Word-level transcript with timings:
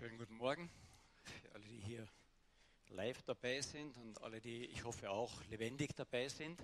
Schönen 0.00 0.16
guten 0.16 0.36
Morgen 0.36 0.70
für 1.24 1.54
alle, 1.54 1.64
die 1.66 1.76
hier 1.76 2.08
live 2.88 3.22
dabei 3.24 3.60
sind 3.60 3.98
und 3.98 4.22
alle, 4.22 4.40
die 4.40 4.64
ich 4.64 4.82
hoffe 4.82 5.10
auch 5.10 5.44
lebendig 5.50 5.94
dabei 5.94 6.26
sind, 6.26 6.58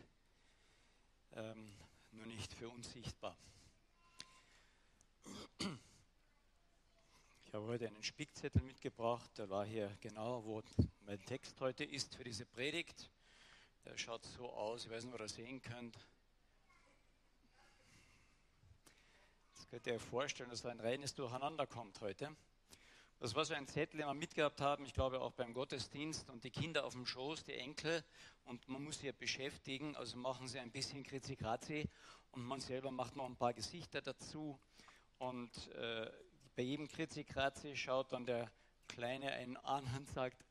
ähm, 1.34 1.70
nur 2.12 2.24
nicht 2.24 2.54
für 2.54 2.70
uns 2.70 2.90
sichtbar. 2.90 3.36
Ich 7.44 7.52
habe 7.52 7.66
heute 7.66 7.88
einen 7.88 8.02
Spickzettel 8.02 8.62
mitgebracht, 8.62 9.30
der 9.36 9.50
war 9.50 9.66
hier 9.66 9.94
genau, 10.00 10.42
wo 10.46 10.62
mein 11.04 11.22
Text 11.26 11.60
heute 11.60 11.84
ist 11.84 12.14
für 12.14 12.24
diese 12.24 12.46
Predigt. 12.46 13.10
Der 13.84 13.98
schaut 13.98 14.24
so 14.24 14.50
aus, 14.50 14.86
ich 14.86 14.90
weiß 14.90 15.04
nicht, 15.04 15.12
ob 15.12 15.20
ihr 15.20 15.24
das 15.24 15.34
sehen 15.34 15.60
könnt. 15.60 15.98
Jetzt 19.52 19.68
könnt 19.68 19.86
ihr 19.86 19.92
euch 19.92 20.02
vorstellen, 20.02 20.48
dass 20.48 20.62
da 20.62 20.70
ein 20.70 20.80
reines 20.80 21.14
Durcheinander 21.14 21.66
kommt 21.66 22.00
heute. 22.00 22.34
Das 23.18 23.34
war 23.34 23.46
so 23.46 23.54
ein 23.54 23.66
Zettel, 23.66 23.98
den 23.98 24.06
wir 24.06 24.14
mitgehabt 24.14 24.60
haben, 24.60 24.84
ich 24.84 24.92
glaube 24.92 25.22
auch 25.22 25.32
beim 25.32 25.54
Gottesdienst 25.54 26.28
und 26.28 26.44
die 26.44 26.50
Kinder 26.50 26.84
auf 26.84 26.92
dem 26.92 27.06
Schoß, 27.06 27.44
die 27.44 27.54
Enkel. 27.54 28.04
Und 28.44 28.68
man 28.68 28.84
muss 28.84 28.98
sie 28.98 29.06
ja 29.06 29.12
beschäftigen, 29.12 29.96
also 29.96 30.18
machen 30.18 30.48
sie 30.48 30.58
ein 30.58 30.70
bisschen 30.70 31.02
Kritzikrazi 31.02 31.88
und 32.32 32.44
man 32.44 32.60
selber 32.60 32.90
macht 32.90 33.16
noch 33.16 33.24
ein 33.24 33.36
paar 33.36 33.54
Gesichter 33.54 34.02
dazu. 34.02 34.60
Und 35.16 35.68
äh, 35.68 36.10
bei 36.56 36.62
jedem 36.62 36.88
Kritzikrazi 36.88 37.74
schaut 37.74 38.12
dann 38.12 38.26
der 38.26 38.50
Kleine 38.86 39.32
einen 39.32 39.56
an 39.56 39.84
und 39.96 40.10
sagt, 40.10 40.44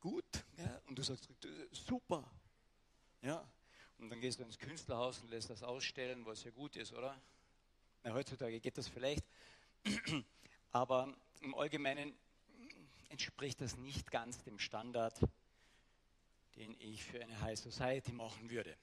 gut, 0.00 0.44
ja, 0.56 0.82
und 0.86 0.98
du 0.98 1.04
sagst, 1.04 1.28
super, 1.70 2.28
ja, 3.22 3.48
und 3.98 4.10
dann 4.10 4.20
gehst 4.20 4.40
du 4.40 4.42
ins 4.42 4.58
Künstlerhaus 4.58 5.20
und 5.20 5.30
lässt 5.30 5.50
das 5.50 5.62
ausstellen, 5.62 6.26
was 6.26 6.42
ja 6.42 6.50
gut 6.50 6.74
ist, 6.74 6.92
oder? 6.92 7.16
Na, 8.02 8.12
heutzutage 8.12 8.58
geht 8.58 8.76
das 8.76 8.88
vielleicht, 8.88 9.24
aber 10.72 11.16
im 11.42 11.54
Allgemeinen 11.54 12.14
entspricht 13.08 13.60
das 13.60 13.76
nicht 13.76 14.10
ganz 14.10 14.42
dem 14.42 14.58
Standard, 14.58 15.18
den 16.56 16.74
ich 16.80 17.04
für 17.04 17.20
eine 17.22 17.40
High 17.40 17.58
Society 17.58 18.12
machen 18.12 18.50
würde. 18.50 18.76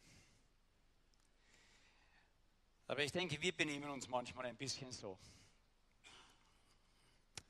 Aber 2.87 3.03
ich 3.03 3.11
denke, 3.11 3.41
wir 3.41 3.51
benehmen 3.51 3.89
uns 3.89 4.07
manchmal 4.07 4.45
ein 4.45 4.57
bisschen 4.57 4.91
so. 4.91 5.17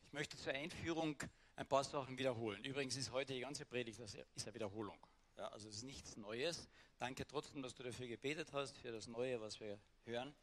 Ich 0.08 0.14
möchte 0.14 0.38
zur 0.38 0.53
Einführung 0.53 1.17
ein 1.58 1.67
paar 1.67 1.83
Sachen 1.83 2.17
wiederholen. 2.17 2.64
Übrigens 2.64 2.95
ist 2.95 3.11
heute 3.11 3.33
die 3.33 3.42
ganze 3.42 3.66
Predigt 3.66 4.00
das 4.00 4.16
ist 4.36 4.45
eine 4.45 4.53
Wiederholung. 4.53 4.98
Ja, 5.38 5.50
also 5.50 5.67
es 5.67 5.78
ist 5.78 5.83
nichts 5.83 6.16
Neues. 6.16 6.70
Danke 6.98 7.28
trotzdem, 7.28 7.61
dass 7.61 7.76
du 7.76 7.83
dafür 7.83 8.08
gebetet 8.08 8.53
hast, 8.53 8.78
für 8.78 8.92
das 8.92 9.08
Neue, 9.08 9.42
was 9.42 9.59
wir 9.59 9.78
hören. 10.06 10.33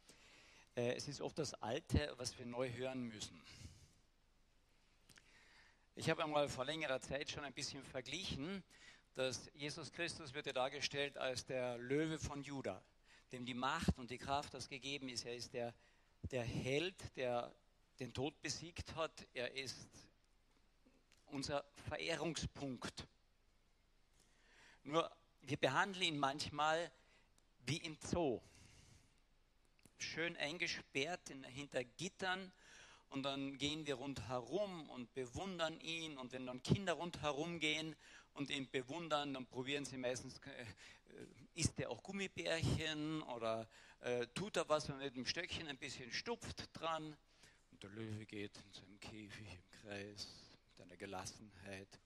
Äh, 0.75 0.93
es 0.93 1.07
ist 1.07 1.21
oft 1.21 1.37
das 1.39 1.55
Alte, 1.55 2.13
was 2.17 2.37
wir 2.37 2.45
neu 2.45 2.71
hören 2.71 3.01
müssen. 3.03 3.41
Ich 5.95 6.09
habe 6.09 6.23
einmal 6.23 6.49
vor 6.49 6.65
längerer 6.65 6.99
Zeit 7.01 7.29
schon 7.29 7.43
ein 7.43 7.53
bisschen 7.53 7.83
verglichen, 7.83 8.63
dass 9.13 9.51
Jesus 9.53 9.91
Christus 9.91 10.33
wird 10.33 10.47
ja 10.47 10.53
dargestellt 10.53 11.19
als 11.19 11.45
der 11.45 11.77
Löwe 11.77 12.17
von 12.17 12.41
Juda, 12.41 12.83
dem 13.31 13.45
die 13.45 13.53
Macht 13.53 13.95
und 13.99 14.09
die 14.09 14.17
Kraft 14.17 14.55
das 14.55 14.67
gegeben 14.67 15.07
ist. 15.07 15.23
Er 15.23 15.35
ist 15.35 15.53
der, 15.53 15.71
der 16.31 16.41
Held, 16.43 17.15
der 17.15 17.53
den 17.99 18.11
Tod 18.11 18.41
besiegt 18.41 18.95
hat. 18.95 19.27
Er 19.35 19.53
ist 19.53 19.87
unser 21.27 21.63
Verehrungspunkt. 21.87 23.05
Nur 24.83 25.15
wir 25.41 25.57
behandeln 25.57 26.05
ihn 26.05 26.17
manchmal 26.17 26.91
wie 27.67 27.77
im 27.77 27.97
Zoo. 28.01 28.41
Schön 29.99 30.35
eingesperrt 30.37 31.31
hinter 31.49 31.83
Gittern 31.83 32.51
und 33.13 33.21
dann 33.21 33.59
gehen 33.59 33.85
wir 33.85 33.93
rundherum 33.95 34.89
und 34.89 35.13
bewundern 35.13 35.79
ihn. 35.81 36.17
Und 36.17 36.31
wenn 36.33 36.47
dann 36.47 36.63
Kinder 36.63 36.93
rundherum 36.93 37.59
gehen 37.59 37.95
und 38.33 38.49
ihn 38.49 38.67
bewundern, 38.71 39.35
dann 39.35 39.45
probieren 39.45 39.85
sie 39.85 39.97
meistens, 39.97 40.39
äh, 40.39 40.65
isst 41.53 41.79
er 41.79 41.91
auch 41.91 42.01
Gummibärchen 42.01 43.21
oder 43.21 43.67
äh, 44.01 44.25
tut 44.33 44.57
er 44.57 44.67
was 44.67 44.89
mit 44.89 45.15
dem 45.15 45.27
Stöckchen 45.27 45.67
ein 45.67 45.77
bisschen 45.77 46.11
stupft 46.11 46.67
dran. 46.73 47.15
Und 47.71 47.83
der 47.83 47.91
Löwe 47.91 48.25
geht 48.25 48.57
in 48.57 48.73
seinem 48.73 48.99
Käfig 48.99 49.47
im 49.53 49.81
Kreis 49.81 50.27
mit 50.71 50.87
einer 50.87 50.97
Gelassenheit. 50.97 51.99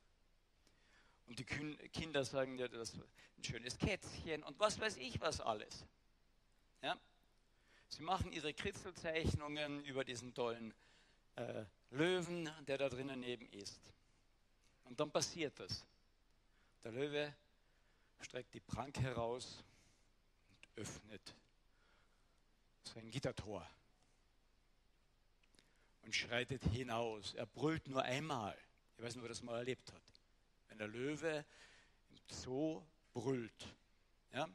Und 1.25 1.39
die 1.39 1.45
Kinder 1.45 2.25
sagen 2.25 2.57
ja, 2.57 2.67
das 2.67 2.89
ist 2.89 2.99
ein 3.37 3.43
schönes 3.45 3.77
Kätzchen 3.77 4.43
und 4.43 4.59
was 4.59 4.77
weiß 4.77 4.97
ich 4.97 5.21
was 5.21 5.39
alles. 5.39 5.85
Ja? 6.81 6.97
Sie 7.87 8.03
machen 8.03 8.33
ihre 8.33 8.53
Kritzelzeichnungen 8.53 9.85
über 9.85 10.03
diesen 10.03 10.33
tollen 10.33 10.73
äh, 11.37 11.65
Löwen, 11.91 12.49
der 12.67 12.77
da 12.77 12.89
drinnen 12.89 13.19
neben 13.21 13.47
ist. 13.49 13.79
Und 14.85 14.99
dann 14.99 15.11
passiert 15.11 15.57
das. 15.59 15.85
Der 16.83 16.91
Löwe 16.91 17.33
streckt 18.21 18.53
die 18.53 18.59
Pranke 18.59 19.01
heraus 19.01 19.63
und 20.49 20.81
öffnet 20.81 21.35
sein 22.83 23.09
Gittertor 23.11 23.67
und 26.03 26.15
schreitet 26.15 26.63
hinaus. 26.65 27.33
Er 27.35 27.45
brüllt 27.45 27.87
nur 27.87 28.01
einmal. 28.01 28.57
Ich 28.97 29.03
weiß 29.03 29.15
nicht, 29.15 29.21
ob 29.21 29.25
er 29.25 29.29
das 29.29 29.43
mal 29.43 29.57
erlebt 29.57 29.91
hat. 29.91 30.01
Wenn 30.69 30.77
der 30.77 30.87
Löwe 30.87 31.45
im 32.09 32.17
Zoo 32.27 32.81
brüllt. 33.13 33.75
Ja, 34.33 34.49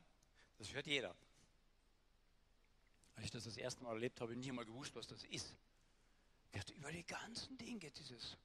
das 0.58 0.72
hört 0.72 0.86
jeder. 0.86 1.14
Als 3.14 3.26
ich 3.26 3.30
das 3.30 3.44
das 3.44 3.56
erste 3.56 3.84
Mal 3.84 3.92
erlebt 3.92 4.18
habe, 4.20 4.30
habe 4.30 4.32
ich 4.32 4.38
nicht 4.38 4.48
einmal 4.48 4.64
gewusst, 4.64 4.94
was 4.96 5.06
das 5.06 5.22
ist. 5.24 5.54
Wird 6.52 6.70
über 6.70 6.92
die 6.92 7.04
ganzen 7.06 7.56
Dinge 7.58 7.90
dieses. 7.90 8.36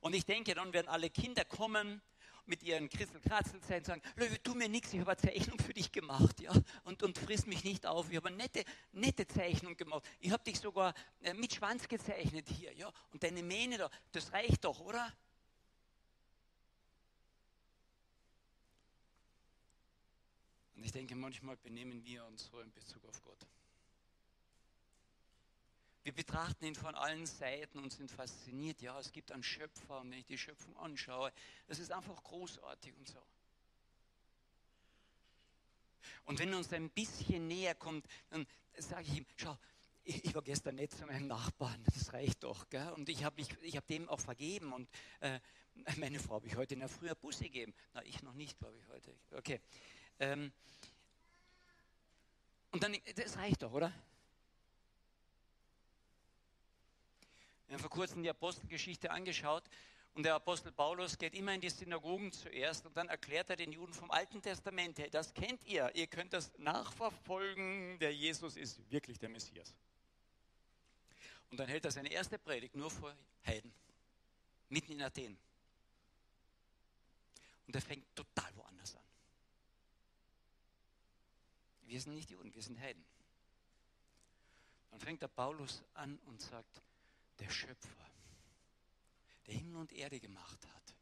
Und 0.00 0.14
ich 0.14 0.24
denke, 0.24 0.54
dann 0.54 0.72
werden 0.72 0.88
alle 0.88 1.10
Kinder 1.10 1.44
kommen 1.44 2.02
mit 2.46 2.62
ihren 2.64 2.88
Christel-Kratzel-Zeiten 2.88 3.78
und 3.78 3.84
sagen, 3.84 4.02
Löwe, 4.16 4.42
tu 4.42 4.54
mir 4.54 4.68
nichts, 4.68 4.92
ich 4.92 5.00
habe 5.00 5.12
eine 5.12 5.20
Zeichnung 5.20 5.58
für 5.60 5.72
dich 5.72 5.92
gemacht, 5.92 6.40
ja, 6.40 6.52
und, 6.84 7.02
und 7.04 7.16
friss 7.16 7.46
mich 7.46 7.62
nicht 7.62 7.86
auf. 7.86 8.10
Ich 8.10 8.16
habe 8.16 8.28
eine 8.28 8.36
nette, 8.36 8.64
nette 8.92 9.26
Zeichnung 9.28 9.76
gemacht. 9.76 10.04
Ich 10.18 10.32
habe 10.32 10.42
dich 10.42 10.58
sogar 10.58 10.92
äh, 11.22 11.34
mit 11.34 11.54
Schwanz 11.54 11.86
gezeichnet 11.86 12.48
hier, 12.48 12.72
ja, 12.74 12.92
und 13.12 13.22
deine 13.22 13.44
Mähne 13.44 13.78
da, 13.78 13.90
das 14.10 14.32
reicht 14.32 14.64
doch, 14.64 14.80
oder? 14.80 15.12
Und 20.74 20.84
ich 20.84 20.90
denke, 20.90 21.14
manchmal 21.14 21.56
benehmen 21.58 22.04
wir 22.04 22.24
uns 22.24 22.46
so 22.46 22.60
in 22.60 22.72
Bezug 22.72 23.04
auf 23.04 23.22
Gott. 23.22 23.46
Wir 26.04 26.12
betrachten 26.12 26.64
ihn 26.64 26.74
von 26.74 26.94
allen 26.94 27.26
Seiten 27.26 27.78
und 27.78 27.92
sind 27.92 28.10
fasziniert. 28.10 28.82
Ja, 28.82 28.98
es 28.98 29.12
gibt 29.12 29.30
einen 29.30 29.44
Schöpfer 29.44 30.00
und 30.00 30.10
wenn 30.10 30.18
ich 30.18 30.26
die 30.26 30.38
Schöpfung 30.38 30.76
anschaue, 30.78 31.32
das 31.68 31.78
ist 31.78 31.92
einfach 31.92 32.22
großartig 32.24 32.94
und 32.96 33.08
so. 33.08 33.22
Und 36.24 36.38
wenn 36.38 36.52
uns 36.54 36.72
ein 36.72 36.90
bisschen 36.90 37.46
näher 37.46 37.74
kommt, 37.74 38.06
dann 38.30 38.46
sage 38.76 39.06
ich 39.08 39.18
ihm, 39.18 39.26
schau, 39.36 39.56
ich, 40.04 40.34
war 40.34 40.42
gestern 40.42 40.74
nett 40.74 40.92
zu 40.92 41.06
meinem 41.06 41.28
Nachbarn, 41.28 41.82
das 41.84 42.12
reicht 42.12 42.42
doch. 42.42 42.68
Gell? 42.68 42.90
Und 42.90 43.08
ich 43.08 43.22
habe 43.22 43.42
hab 43.42 43.86
dem 43.86 44.08
auch 44.08 44.20
vergeben. 44.20 44.72
Und 44.72 44.88
äh, 45.20 45.38
meine 45.98 46.18
Frau 46.18 46.34
habe 46.34 46.48
ich 46.48 46.56
heute 46.56 46.74
in 46.74 46.80
der 46.80 46.88
früher 46.88 47.14
Busse 47.14 47.44
gegeben. 47.44 47.72
Na, 47.94 48.04
ich 48.04 48.22
noch 48.22 48.34
nicht, 48.34 48.58
glaube 48.58 48.76
ich, 48.78 48.88
heute. 48.88 49.14
Okay. 49.32 49.60
Ähm, 50.18 50.52
und 52.72 52.82
dann, 52.82 52.96
das 53.14 53.36
reicht 53.36 53.62
doch, 53.62 53.72
oder? 53.72 53.92
Wir 57.66 57.74
haben 57.74 57.80
vor 57.80 57.90
kurzem 57.90 58.22
die 58.22 58.30
Apostelgeschichte 58.30 59.10
angeschaut 59.10 59.64
und 60.14 60.24
der 60.24 60.34
Apostel 60.34 60.72
Paulus 60.72 61.16
geht 61.16 61.34
immer 61.34 61.54
in 61.54 61.60
die 61.60 61.70
Synagogen 61.70 62.32
zuerst 62.32 62.84
und 62.84 62.96
dann 62.96 63.08
erklärt 63.08 63.48
er 63.48 63.56
den 63.56 63.72
Juden 63.72 63.94
vom 63.94 64.10
Alten 64.10 64.42
Testament, 64.42 64.98
hey, 64.98 65.08
das 65.08 65.32
kennt 65.32 65.64
ihr, 65.64 65.90
ihr 65.94 66.06
könnt 66.06 66.34
das 66.34 66.50
nachverfolgen, 66.58 67.98
der 67.98 68.14
Jesus 68.14 68.56
ist 68.56 68.78
wirklich 68.90 69.18
der 69.18 69.30
Messias. 69.30 69.74
Und 71.50 71.58
dann 71.58 71.68
hält 71.68 71.84
er 71.84 71.90
seine 71.90 72.10
erste 72.10 72.38
Predigt 72.38 72.74
nur 72.74 72.90
vor 72.90 73.14
Heiden, 73.46 73.72
mitten 74.68 74.92
in 74.92 75.02
Athen. 75.02 75.38
Und 77.66 77.74
er 77.74 77.82
fängt 77.82 78.04
total 78.14 78.54
woanders 78.56 78.94
an. 78.94 79.02
Wir 81.84 82.00
sind 82.00 82.14
nicht 82.14 82.30
Juden, 82.30 82.54
wir 82.54 82.62
sind 82.62 82.78
Heiden. 82.80 83.04
Dann 84.90 85.00
fängt 85.00 85.22
der 85.22 85.28
Paulus 85.28 85.82
an 85.94 86.18
und 86.26 86.40
sagt, 86.40 86.82
der 87.38 87.50
Schöpfer, 87.50 88.10
der 89.46 89.54
Himmel 89.54 89.76
und 89.76 89.92
Erde 89.92 90.20
gemacht 90.20 90.66
hat. 90.66 90.94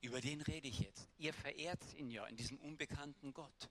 Über 0.00 0.20
den 0.20 0.40
rede 0.42 0.68
ich 0.68 0.80
jetzt. 0.80 1.08
Ihr 1.18 1.32
verehrt 1.32 1.82
ihn 1.94 2.10
ja 2.10 2.26
in 2.26 2.36
diesem 2.36 2.58
unbekannten 2.58 3.32
Gott. 3.32 3.70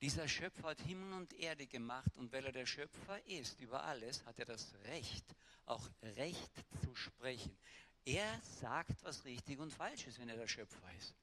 Dieser 0.00 0.28
Schöpfer 0.28 0.68
hat 0.68 0.80
Himmel 0.82 1.14
und 1.14 1.32
Erde 1.32 1.66
gemacht 1.66 2.16
und 2.16 2.30
weil 2.32 2.44
er 2.44 2.52
der 2.52 2.66
Schöpfer 2.66 3.24
ist 3.26 3.60
über 3.60 3.82
alles, 3.82 4.24
hat 4.26 4.38
er 4.38 4.44
das 4.44 4.74
Recht, 4.84 5.24
auch 5.64 5.88
Recht 6.02 6.52
zu 6.82 6.94
sprechen. 6.94 7.56
Er 8.04 8.40
sagt, 8.60 9.02
was 9.02 9.24
richtig 9.24 9.58
und 9.58 9.72
falsch 9.72 10.06
ist, 10.06 10.18
wenn 10.18 10.28
er 10.28 10.36
der 10.36 10.48
Schöpfer 10.48 10.92
ist. 10.98 11.14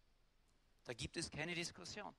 Da 0.83 0.94
gibt 0.94 1.15
es 1.18 1.30
keine 1.30 1.56
Diskussion. 1.56 2.13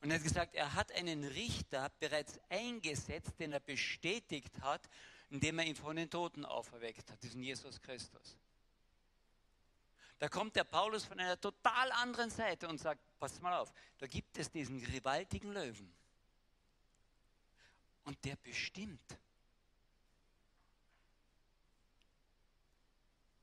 Und 0.00 0.10
er 0.10 0.16
hat 0.16 0.22
gesagt, 0.22 0.54
er 0.54 0.74
hat 0.74 0.92
einen 0.92 1.24
Richter 1.24 1.90
bereits 1.98 2.38
eingesetzt, 2.48 3.32
den 3.38 3.52
er 3.52 3.60
bestätigt 3.60 4.60
hat, 4.60 4.88
indem 5.30 5.58
er 5.58 5.66
ihn 5.66 5.76
von 5.76 5.96
den 5.96 6.08
Toten 6.08 6.44
auferweckt 6.44 7.10
hat, 7.10 7.22
diesen 7.22 7.42
Jesus 7.42 7.80
Christus. 7.80 8.36
Da 10.18 10.28
kommt 10.28 10.56
der 10.56 10.64
Paulus 10.64 11.04
von 11.04 11.18
einer 11.18 11.40
total 11.40 11.92
anderen 11.92 12.30
Seite 12.30 12.68
und 12.68 12.78
sagt, 12.78 13.00
pass 13.18 13.40
mal 13.40 13.56
auf, 13.56 13.72
da 13.98 14.06
gibt 14.06 14.36
es 14.38 14.50
diesen 14.50 14.80
gewaltigen 14.80 15.52
Löwen. 15.52 15.92
Und 18.04 18.24
der 18.24 18.36
bestimmt. 18.36 19.18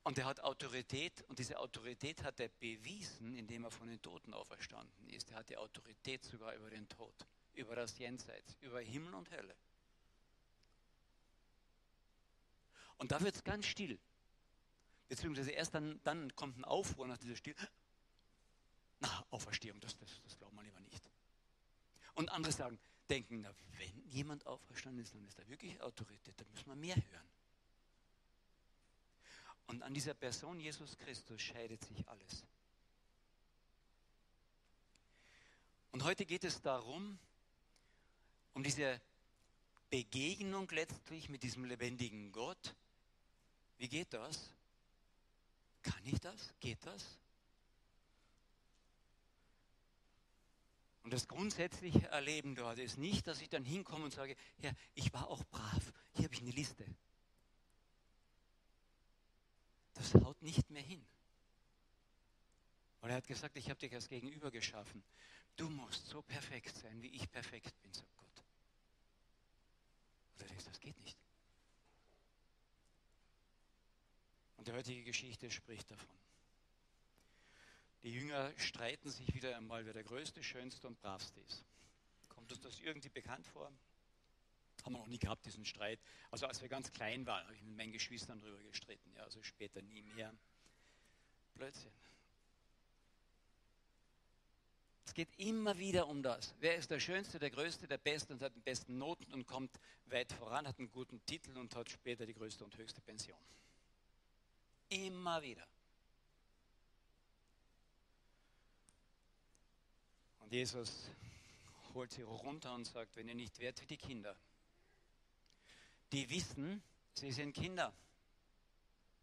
Und 0.05 0.19
er 0.19 0.25
hat 0.25 0.39
Autorität 0.41 1.23
und 1.23 1.39
diese 1.39 1.57
Autorität 1.57 2.21
hat 2.21 2.39
er 2.39 2.47
bewiesen, 2.47 3.35
indem 3.35 3.63
er 3.63 3.71
von 3.71 3.87
den 3.87 3.99
Toten 4.03 4.35
auferstanden 4.35 5.09
ist. 5.09 5.31
Er 5.31 5.37
hat 5.37 5.49
die 5.49 5.57
Autorität 5.57 6.23
sogar 6.23 6.53
über 6.53 6.69
den 6.69 6.87
Tod, 6.87 7.25
über 7.55 7.75
das 7.75 7.97
Jenseits, 7.97 8.55
über 8.61 8.79
Himmel 8.81 9.15
und 9.15 9.31
Hölle. 9.31 9.55
Und 12.97 13.11
da 13.11 13.19
wird 13.19 13.35
es 13.35 13.43
ganz 13.43 13.65
still. 13.65 13.97
Beziehungsweise 15.07 15.49
erst 15.49 15.73
dann, 15.73 15.99
dann 16.03 16.35
kommt 16.35 16.59
ein 16.59 16.65
Aufruhr 16.65 17.07
nach 17.07 17.17
dieser 17.17 17.35
Still. 17.35 17.55
Na, 18.99 19.25
Auferstehung, 19.31 19.79
das, 19.79 19.97
das, 19.97 20.21
das 20.23 20.37
glaubt 20.37 20.53
man 20.53 20.65
lieber 20.65 20.81
nicht. 20.81 21.09
Und 22.13 22.29
andere 22.29 22.53
sagen, 22.53 22.77
denken, 23.09 23.41
na, 23.41 23.51
wenn 23.79 24.07
jemand 24.11 24.45
auferstanden 24.45 25.01
ist, 25.01 25.15
dann 25.15 25.25
ist 25.25 25.39
er 25.39 25.47
wirklich 25.47 25.81
Autorität, 25.81 26.39
dann 26.39 26.47
müssen 26.51 26.67
wir 26.67 26.75
mehr 26.75 26.95
hören. 26.95 27.34
Und 29.67 29.81
an 29.81 29.93
dieser 29.93 30.13
Person 30.13 30.59
Jesus 30.59 30.97
Christus 30.97 31.41
scheidet 31.41 31.83
sich 31.83 32.07
alles. 32.07 32.43
Und 35.91 36.03
heute 36.03 36.25
geht 36.25 36.43
es 36.43 36.61
darum, 36.61 37.17
um 38.53 38.63
diese 38.63 39.01
Begegnung 39.89 40.69
letztlich 40.71 41.29
mit 41.29 41.43
diesem 41.43 41.65
lebendigen 41.65 42.31
Gott. 42.31 42.75
Wie 43.77 43.87
geht 43.87 44.13
das? 44.13 44.49
Kann 45.81 46.05
ich 46.05 46.19
das? 46.19 46.53
Geht 46.59 46.85
das? 46.85 47.17
Und 51.03 51.13
das 51.13 51.27
grundsätzliche 51.27 52.07
Erleben 52.07 52.55
dort 52.55 52.79
ist 52.79 52.97
nicht, 52.97 53.27
dass 53.27 53.39
ich 53.39 53.47
dann 53.47 53.63
hinkomme 53.63 54.05
und 54.05 54.11
sage, 54.11 54.35
ja, 54.57 54.71
ich 54.95 55.13
war 55.13 55.27
auch 55.27 55.43
brav, 55.45 55.93
hier 56.13 56.25
habe 56.25 56.33
ich 56.33 56.41
eine 56.41 56.51
Liste. 56.51 56.83
Das 59.95 60.13
haut 60.13 60.41
nicht 60.41 60.69
mehr 60.69 60.81
hin. 60.81 61.05
Weil 63.01 63.11
er 63.11 63.17
hat 63.17 63.27
gesagt, 63.27 63.57
ich 63.57 63.69
habe 63.69 63.79
dich 63.79 63.93
als 63.93 64.07
Gegenüber 64.07 64.51
geschaffen. 64.51 65.03
Du 65.55 65.69
musst 65.69 66.07
so 66.07 66.21
perfekt 66.21 66.75
sein, 66.75 67.01
wie 67.01 67.09
ich 67.09 67.29
perfekt 67.31 67.79
bin, 67.81 67.93
sagt 67.93 68.17
Gott. 68.17 68.43
Oder 70.35 70.47
denkst, 70.47 70.65
das 70.65 70.79
geht 70.79 70.97
nicht. 71.01 71.17
Und 74.57 74.67
die 74.67 74.71
heutige 74.73 75.03
Geschichte 75.03 75.49
spricht 75.51 75.89
davon. 75.91 76.17
Die 78.03 78.11
Jünger 78.11 78.51
streiten 78.57 79.09
sich 79.09 79.33
wieder 79.33 79.55
einmal, 79.55 79.85
wer 79.85 79.93
der 79.93 80.03
Größte, 80.03 80.43
Schönste 80.43 80.87
und 80.87 80.99
Bravste 81.01 81.39
ist. 81.41 81.63
Kommt 82.29 82.51
uns 82.51 82.61
das 82.61 82.79
irgendwie 82.79 83.09
bekannt 83.09 83.47
vor? 83.47 83.71
Haben 84.85 84.93
wir 84.93 84.99
noch 84.99 85.07
nie 85.07 85.17
gehabt, 85.17 85.43
diesen 85.47 85.65
Streit. 85.65 85.99
Also 86.29 86.45
als 86.45 86.61
wir 86.61 86.69
ganz 86.69 86.91
klein 86.91 87.25
waren, 87.25 87.43
habe 87.43 87.55
ich 87.55 87.63
mit 87.63 87.75
meinen 87.75 87.91
Geschwistern 87.91 88.39
darüber 88.39 88.61
gestritten. 88.63 89.11
Ja, 89.15 89.23
also 89.23 89.41
später 89.41 89.81
nie 89.81 90.03
mehr. 90.03 90.31
Blödsinn. 91.55 91.91
Es 95.05 95.13
geht 95.15 95.29
immer 95.37 95.77
wieder 95.79 96.07
um 96.07 96.21
das. 96.21 96.53
Wer 96.59 96.75
ist 96.75 96.91
der 96.91 96.99
Schönste, 96.99 97.39
der 97.39 97.49
Größte, 97.49 97.87
der 97.87 97.97
Beste 97.97 98.33
und 98.33 98.43
hat 98.43 98.55
die 98.55 98.59
besten 98.59 98.99
Noten 98.99 99.33
und 99.33 99.47
kommt 99.47 99.79
weit 100.05 100.31
voran, 100.33 100.67
hat 100.67 100.77
einen 100.77 100.91
guten 100.91 101.23
Titel 101.25 101.57
und 101.57 101.75
hat 101.75 101.89
später 101.89 102.27
die 102.27 102.33
größte 102.33 102.63
und 102.63 102.77
höchste 102.77 103.01
Pension. 103.01 103.39
Immer 104.89 105.41
wieder. 105.41 105.65
Und 110.41 110.53
Jesus 110.53 111.09
holt 111.95 112.11
sie 112.11 112.21
runter 112.21 112.75
und 112.75 112.85
sagt, 112.85 113.15
wenn 113.15 113.27
ihr 113.27 113.35
nicht 113.35 113.57
wärt 113.57 113.81
wie 113.81 113.87
die 113.87 113.97
Kinder, 113.97 114.35
die 116.15 116.29
wissen, 116.29 116.81
sie 117.13 117.31
sind 117.33 117.51
Kinder. 117.53 117.93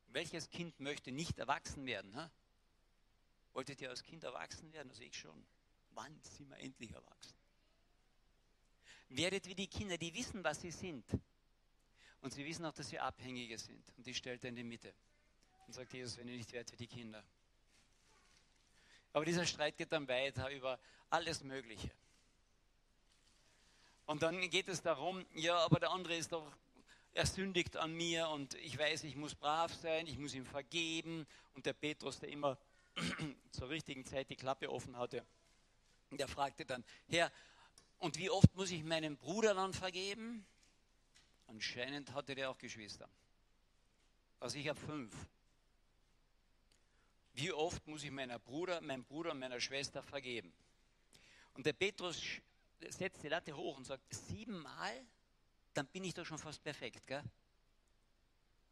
Welches 0.09 0.51
Kind 0.51 0.79
möchte 0.79 1.11
nicht 1.11 1.39
erwachsen 1.39 1.87
werden? 1.87 2.15
Ha? 2.15 2.31
Wolltet 3.55 3.81
ihr 3.81 3.89
als 3.89 4.03
Kind 4.03 4.25
erwachsen 4.25 4.71
werden? 4.75 4.91
Also 4.91 5.03
ich 5.03 5.17
schon. 5.17 5.47
Wann 5.93 6.21
sind 6.23 6.51
wir 6.51 6.59
endlich 6.59 6.93
erwachsen? 6.93 7.35
Werdet 9.09 9.47
wie 9.47 9.55
die 9.55 9.69
Kinder, 9.69 9.97
die 9.97 10.13
wissen, 10.13 10.45
was 10.45 10.61
sie 10.61 10.71
sind. 10.71 11.07
Und 12.21 12.35
sie 12.35 12.45
wissen 12.45 12.67
auch, 12.67 12.75
dass 12.75 12.91
sie 12.91 12.99
Abhängige 12.99 13.59
sind. 13.59 13.91
Und 13.97 14.07
die 14.07 14.15
stellt 14.15 14.45
er 14.45 14.51
in 14.51 14.57
die 14.57 14.63
Mitte. 14.63 14.95
Und 15.67 15.73
sagt 15.73 15.95
Jesus, 15.95 16.19
wenn 16.19 16.29
ihr 16.29 16.37
nicht 16.37 16.53
wärt 16.53 16.71
wie 16.73 16.77
die 16.77 16.87
Kinder. 16.87 17.25
Aber 19.15 19.25
dieser 19.25 19.47
Streit 19.47 19.79
geht 19.79 19.93
dann 19.93 20.07
weiter 20.09 20.51
über 20.51 20.79
alles 21.09 21.43
Mögliche. 21.43 21.91
Und 24.05 24.23
dann 24.23 24.51
geht 24.51 24.69
es 24.69 24.83
darum, 24.83 25.25
ja, 25.33 25.57
aber 25.57 25.81
der 25.81 25.91
andere 25.91 26.17
ist 26.17 26.33
doch, 26.33 26.51
er 27.15 27.27
sündigt 27.27 27.77
an 27.77 27.93
mir 27.95 28.29
und 28.29 28.55
ich 28.55 28.79
weiß, 28.79 29.05
ich 29.05 29.17
muss 29.17 29.35
brav 29.35 29.75
sein, 29.75 30.07
ich 30.07 30.19
muss 30.19 30.35
ihm 30.35 30.47
vergeben. 30.47 31.27
Und 31.55 31.67
der 31.67 31.75
Petrus, 31.75 32.19
der 32.19 32.31
immer 32.31 32.59
zur 33.51 33.69
richtigen 33.69 34.05
Zeit 34.05 34.31
die 34.31 34.37
Klappe 34.37 34.71
offen 34.71 34.97
hatte, 34.97 35.25
der 36.11 36.29
fragte 36.29 36.65
dann, 36.65 36.85
Herr, 37.09 37.31
und 37.99 38.19
wie 38.19 38.31
oft 38.31 38.55
muss 38.57 38.71
ich 38.71 38.83
meinem 38.83 39.17
Bruder 39.17 39.55
dann 39.55 39.73
vergeben? 39.73 40.45
Anscheinend 41.47 42.13
hatte 42.13 42.35
der 42.35 42.51
auch 42.51 42.59
Geschwister. 42.59 43.09
Also 44.41 44.59
ich 44.59 44.69
habe 44.69 44.81
fünf. 44.81 45.15
Wie 47.35 47.53
oft 47.53 47.87
muss 47.87 48.03
ich 48.03 48.11
meiner 48.11 48.39
Bruder, 48.39 48.81
meinem 48.81 49.05
Bruder 49.05 49.31
und 49.31 49.39
meiner 49.39 49.61
Schwester 49.61 50.03
vergeben? 50.03 50.53
Und 51.55 51.65
der 51.65 51.73
Petrus 51.73 52.21
setzt 52.89 53.23
die 53.23 53.29
Latte 53.29 53.57
hoch 53.57 53.77
und 53.77 53.85
sagt, 53.85 54.03
siebenmal, 54.13 55.07
dann 55.75 55.87
bin 55.87 56.05
ich 56.05 56.15
doch 56.15 56.27
schon 56.27 56.39
fast 56.39 56.63
perfekt, 56.63 57.07
gell? 57.07 57.23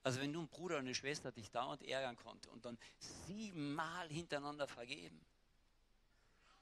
Also 0.03 0.21
wenn 0.21 0.33
du 0.33 0.41
einen 0.41 0.49
Bruder 0.49 0.77
und 0.77 0.87
eine 0.87 0.95
Schwester 0.95 1.31
dich 1.31 1.51
dauernd 1.51 1.83
ärgern 1.83 2.17
konnte 2.17 2.49
und 2.51 2.65
dann 2.65 2.79
siebenmal 2.99 4.09
hintereinander 4.09 4.67
vergeben, 4.67 5.21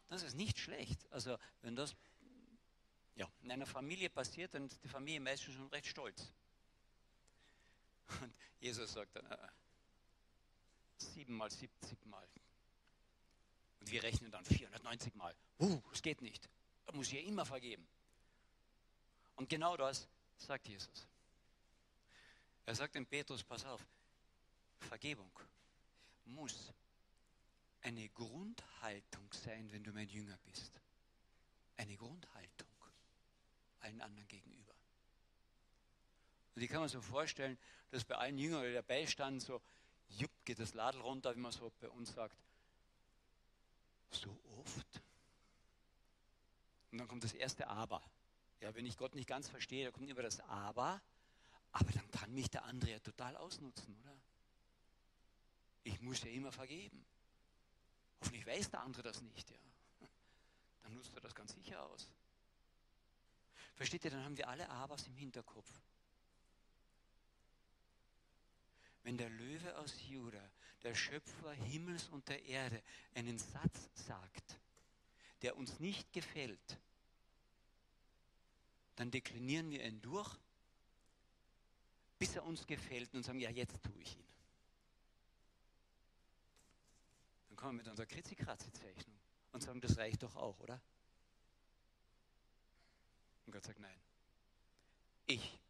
das 0.09 0.23
ist 0.23 0.35
nicht 0.35 0.59
schlecht. 0.59 1.07
Also 1.13 1.39
wenn 1.63 1.77
das 1.77 1.95
ja, 3.15 3.29
in 3.43 3.51
einer 3.51 3.67
Familie 3.67 4.11
passiert, 4.11 4.55
dann 4.55 4.67
ist 4.67 4.83
die 4.83 4.89
Familie 4.89 5.21
meistens 5.21 5.55
schon 5.55 5.69
recht 5.69 5.87
stolz. 5.87 6.33
Und 8.21 8.35
Jesus 8.61 8.93
sagt 8.93 9.15
dann, 9.17 9.27
äh, 9.27 9.49
siebenmal, 10.97 11.51
siebzigmal. 11.51 12.27
Und 13.81 13.91
wir 13.91 14.03
rechnen 14.03 14.31
dann 14.31 14.45
490 14.45 15.15
Mal. 15.15 15.35
Uh, 15.59 15.81
es 15.93 16.03
geht 16.03 16.23
nicht. 16.23 16.49
Da 16.87 16.93
muss 16.93 17.09
ich 17.09 17.15
ja 17.15 17.21
immer 17.21 17.45
vergeben. 17.45 17.87
Und 19.37 19.49
genau 19.49 19.77
das 19.77 20.09
sagt 20.39 20.69
Jesus. 20.69 21.07
Er 22.65 22.75
sagt 22.75 22.95
dem 22.95 23.07
Petrus, 23.07 23.43
pass 23.43 23.65
auf, 23.65 23.87
Vergebung 24.81 25.31
muss 26.27 26.73
eine 27.83 28.09
Grundhaltung 28.11 29.33
sein, 29.33 29.71
wenn 29.73 29.83
du 29.83 29.93
mein 29.93 30.09
Jünger 30.09 30.37
bist. 30.45 30.73
Eine 31.77 31.97
Grundhaltung 31.97 32.69
allen 33.81 34.01
anderen 34.01 34.29
gegenüber. 34.29 34.75
Und 36.55 36.63
ich 36.63 36.69
kann 36.69 36.83
mir 36.83 36.89
so 36.89 37.01
vorstellen, 37.01 37.57
dass 37.91 38.05
bei 38.05 38.17
allen 38.17 38.37
Jüngern, 38.37 38.65
die 38.65 38.73
dabei 38.73 39.07
standen, 39.07 39.41
so, 39.41 39.63
jupp, 40.09 40.31
geht 40.45 40.59
das 40.59 40.75
Ladel 40.75 41.01
runter, 41.01 41.35
wie 41.37 41.41
man 41.41 41.53
so 41.53 41.73
bei 41.81 41.89
uns 41.89 42.13
sagt. 42.13 42.37
So 44.11 44.37
oft. 44.59 45.03
Und 46.91 46.99
dann 46.99 47.09
kommt 47.09 47.25
das 47.25 47.33
erste 47.33 47.69
Aber. 47.69 48.03
Ja, 48.61 48.75
wenn 48.75 48.87
ich 48.87 48.97
Gott 48.97 49.15
nicht 49.15 49.29
ganz 49.29 49.49
verstehe, 49.49 49.85
da 49.85 49.91
kommt 49.91 50.09
immer 50.09 50.23
das 50.23 50.41
Aber. 50.41 51.01
Aber 51.73 51.93
dann 51.93 52.11
kann 52.11 52.35
mich 52.35 52.51
der 52.51 52.65
andere 52.65 52.93
ja 52.93 52.99
total 52.99 53.37
ausnutzen, 53.37 53.95
oder? 54.03 54.17
Ich 55.85 56.01
muss 56.01 56.23
ja 56.23 56.31
immer 56.31 56.51
vergeben. 56.51 57.05
Hoffentlich 58.21 58.47
weiß 58.47 58.71
der 58.71 58.81
andere 58.81 59.03
das 59.03 59.23
nicht, 59.23 59.51
ja. 59.51 59.57
Dann 60.83 60.95
nutzt 60.95 61.15
er 61.15 61.21
das 61.21 61.35
ganz 61.35 61.55
sicher 61.55 61.83
aus. 61.85 62.11
Versteht 63.77 64.05
ihr, 64.05 64.11
dann 64.11 64.25
haben 64.25 64.37
wir 64.37 64.49
alle 64.49 64.69
Abers 64.69 65.07
im 65.07 65.15
Hinterkopf. 65.15 65.71
wenn 69.09 69.17
der 69.17 69.31
Löwe 69.31 69.75
aus 69.79 69.95
Juda, 70.07 70.51
der 70.83 70.95
Schöpfer 70.95 71.53
Himmels 71.53 72.09
und 72.09 72.29
der 72.29 72.45
Erde, 72.45 72.83
einen 73.15 73.39
Satz 73.39 73.89
sagt, 73.95 74.59
der 75.41 75.57
uns 75.57 75.81
nicht 75.81 76.13
gefällt, 76.13 76.79
dann 78.99 79.13
deklinieren 79.13 79.71
wir 79.71 79.85
ihn 79.85 80.01
durch, 80.03 80.37
bis 82.19 82.35
er 82.35 82.45
uns 82.45 82.67
gefällt 82.67 83.15
und 83.15 83.23
sagen, 83.23 83.39
ja, 83.39 83.49
jetzt 83.49 83.81
tue 83.81 84.03
ich 84.03 84.17
ihn. 84.17 84.27
Dann 87.49 87.57
kommen 87.57 87.79
wir 87.79 87.85
mit 87.85 87.89
unserer 87.89 88.07
Kritzi-Kratzi-Zeichnung 88.07 89.17
und 89.53 89.63
sagen, 89.63 89.81
das 89.81 89.97
reicht 89.99 90.25
doch 90.25 90.35
auch, 90.35 90.59
oder? 90.59 90.81
Und 93.47 93.53
Gott 93.53 93.63
sagt, 93.63 93.79
nein, 93.79 94.01
ich 95.27 95.61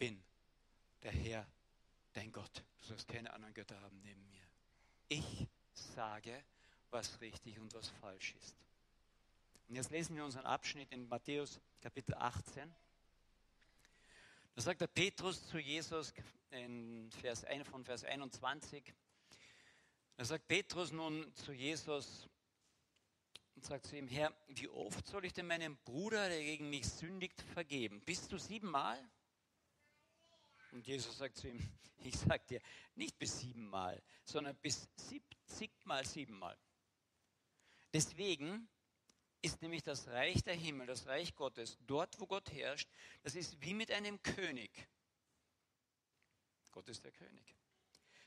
bin 0.00 0.20
der 1.04 1.12
Herr, 1.12 1.46
dein 2.12 2.32
Gott. 2.32 2.64
Du 2.80 2.88
sollst 2.88 3.06
keine 3.06 3.32
anderen 3.32 3.54
Götter 3.54 3.80
haben 3.80 4.00
neben 4.02 4.28
mir. 4.30 4.42
Ich 5.06 5.46
sage, 5.74 6.42
was 6.90 7.20
richtig 7.20 7.60
und 7.60 7.72
was 7.72 7.88
falsch 7.88 8.34
ist. 8.40 8.56
Und 9.72 9.76
jetzt 9.76 9.90
lesen 9.90 10.14
wir 10.16 10.22
unseren 10.26 10.44
Abschnitt 10.44 10.92
in 10.92 11.08
Matthäus 11.08 11.58
Kapitel 11.80 12.14
18. 12.16 12.70
Da 14.54 14.60
sagt 14.60 14.82
der 14.82 14.86
Petrus 14.86 15.48
zu 15.48 15.58
Jesus 15.58 16.12
in 16.50 17.10
Vers 17.10 17.42
1, 17.44 17.66
von 17.66 17.82
Vers 17.82 18.04
21, 18.04 18.92
da 20.18 20.26
sagt 20.26 20.46
Petrus 20.46 20.92
nun 20.92 21.34
zu 21.36 21.52
Jesus 21.54 22.28
und 23.54 23.64
sagt 23.64 23.86
zu 23.86 23.96
ihm, 23.96 24.08
Herr, 24.08 24.34
wie 24.48 24.68
oft 24.68 25.06
soll 25.06 25.24
ich 25.24 25.32
denn 25.32 25.46
meinem 25.46 25.78
Bruder, 25.86 26.28
der 26.28 26.42
gegen 26.42 26.68
mich 26.68 26.86
sündigt, 26.86 27.40
vergeben? 27.40 28.02
Bist 28.02 28.30
du 28.30 28.36
siebenmal? 28.36 29.02
Und 30.72 30.86
Jesus 30.86 31.16
sagt 31.16 31.38
zu 31.38 31.48
ihm, 31.48 31.58
ich 32.04 32.18
sage 32.18 32.44
dir, 32.46 32.60
nicht 32.94 33.18
bis 33.18 33.40
siebenmal, 33.40 34.02
sondern 34.22 34.54
bis 34.56 34.86
siebzigmal 34.96 36.04
siebenmal. 36.04 36.58
Deswegen 37.94 38.68
ist 39.42 39.60
nämlich 39.60 39.82
das 39.82 40.06
Reich 40.08 40.42
der 40.44 40.54
Himmel, 40.54 40.86
das 40.86 41.06
Reich 41.06 41.34
Gottes, 41.34 41.76
dort, 41.86 42.18
wo 42.20 42.26
Gott 42.26 42.50
herrscht, 42.52 42.88
das 43.22 43.34
ist 43.34 43.60
wie 43.60 43.74
mit 43.74 43.90
einem 43.90 44.22
König. 44.22 44.88
Gott 46.70 46.88
ist 46.88 47.04
der 47.04 47.12
König. 47.12 47.56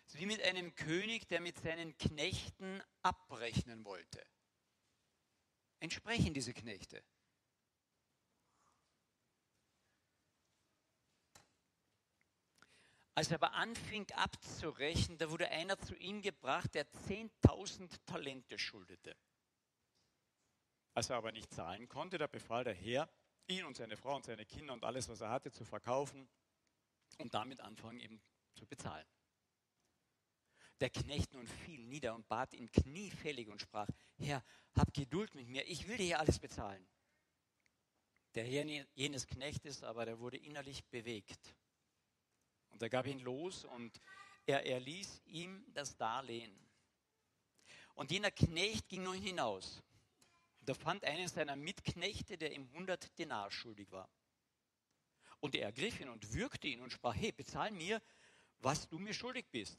Es 0.05 0.13
ist 0.13 0.19
wie 0.19 0.25
mit 0.27 0.41
einem 0.43 0.75
König, 0.75 1.27
der 1.27 1.39
mit 1.39 1.57
seinen 1.57 1.97
Knechten 1.97 2.83
abrechnen 3.01 3.85
wollte. 3.85 4.23
Entsprechen 5.79 6.33
diese 6.33 6.53
Knechte. 6.53 7.03
Als 13.15 13.29
er 13.29 13.35
aber 13.35 13.53
anfing 13.53 14.05
abzurechnen, 14.11 15.17
da 15.17 15.31
wurde 15.31 15.49
einer 15.49 15.79
zu 15.79 15.95
ihm 15.95 16.21
gebracht, 16.21 16.75
der 16.75 16.85
10.000 17.07 17.89
Talente 18.05 18.59
schuldete. 18.59 19.15
Als 20.95 21.09
er 21.09 21.17
aber 21.17 21.31
nicht 21.33 21.53
zahlen 21.53 21.87
konnte, 21.89 22.17
da 22.17 22.25
befahl 22.25 22.63
der 22.63 22.73
Herr, 22.73 23.09
ihn 23.47 23.65
und 23.65 23.75
seine 23.75 23.97
Frau 23.97 24.15
und 24.15 24.25
seine 24.25 24.45
Kinder 24.45 24.73
und 24.73 24.83
alles, 24.83 25.09
was 25.09 25.21
er 25.21 25.29
hatte, 25.29 25.51
zu 25.51 25.65
verkaufen 25.65 26.27
und 27.19 27.33
damit 27.33 27.59
anfangen 27.59 27.99
eben 27.99 28.21
zu 28.55 28.65
bezahlen. 28.65 29.05
Der 30.79 30.89
Knecht 30.89 31.33
nun 31.33 31.47
fiel 31.47 31.85
nieder 31.85 32.15
und 32.15 32.27
bat 32.27 32.53
ihn 32.53 32.71
kniefällig 32.71 33.49
und 33.49 33.61
sprach, 33.61 33.89
Herr, 34.17 34.43
hab 34.73 34.93
Geduld 34.93 35.35
mit 35.35 35.47
mir, 35.47 35.67
ich 35.67 35.87
will 35.87 35.97
dir 35.97 36.05
hier 36.05 36.19
alles 36.19 36.39
bezahlen. 36.39 36.87
Der 38.33 38.45
Herr 38.45 38.65
jenes 38.93 39.27
Knechtes 39.27 39.83
aber, 39.83 40.05
der 40.05 40.19
wurde 40.19 40.37
innerlich 40.37 40.83
bewegt 40.85 41.55
und 42.75 42.81
er 42.81 42.89
gab 42.89 43.05
ihn 43.07 43.19
los 43.19 43.63
und 43.63 44.01
er 44.45 44.65
erließ 44.65 45.21
ihm 45.27 45.65
das 45.73 45.95
Darlehen. 45.95 46.53
Und 47.93 48.11
jener 48.11 48.31
Knecht 48.31 48.89
ging 48.89 49.03
nun 49.03 49.15
hinaus. 49.15 49.81
Und 50.65 50.69
er 50.69 50.75
fand 50.75 51.03
einen 51.03 51.27
seiner 51.27 51.55
Mitknechte, 51.55 52.39
der 52.39 52.51
ihm 52.51 52.67
100 52.73 53.19
Denar 53.19 53.51
schuldig 53.51 53.91
war. 53.91 54.09
Und 55.39 55.53
er 55.53 55.65
ergriff 55.65 55.99
ihn 55.99 56.09
und 56.09 56.33
würgte 56.33 56.67
ihn 56.67 56.81
und 56.81 56.91
sprach, 56.91 57.13
hey, 57.15 57.31
bezahl 57.31 57.69
mir, 57.69 58.01
was 58.61 58.89
du 58.89 58.97
mir 58.97 59.13
schuldig 59.13 59.45
bist. 59.51 59.77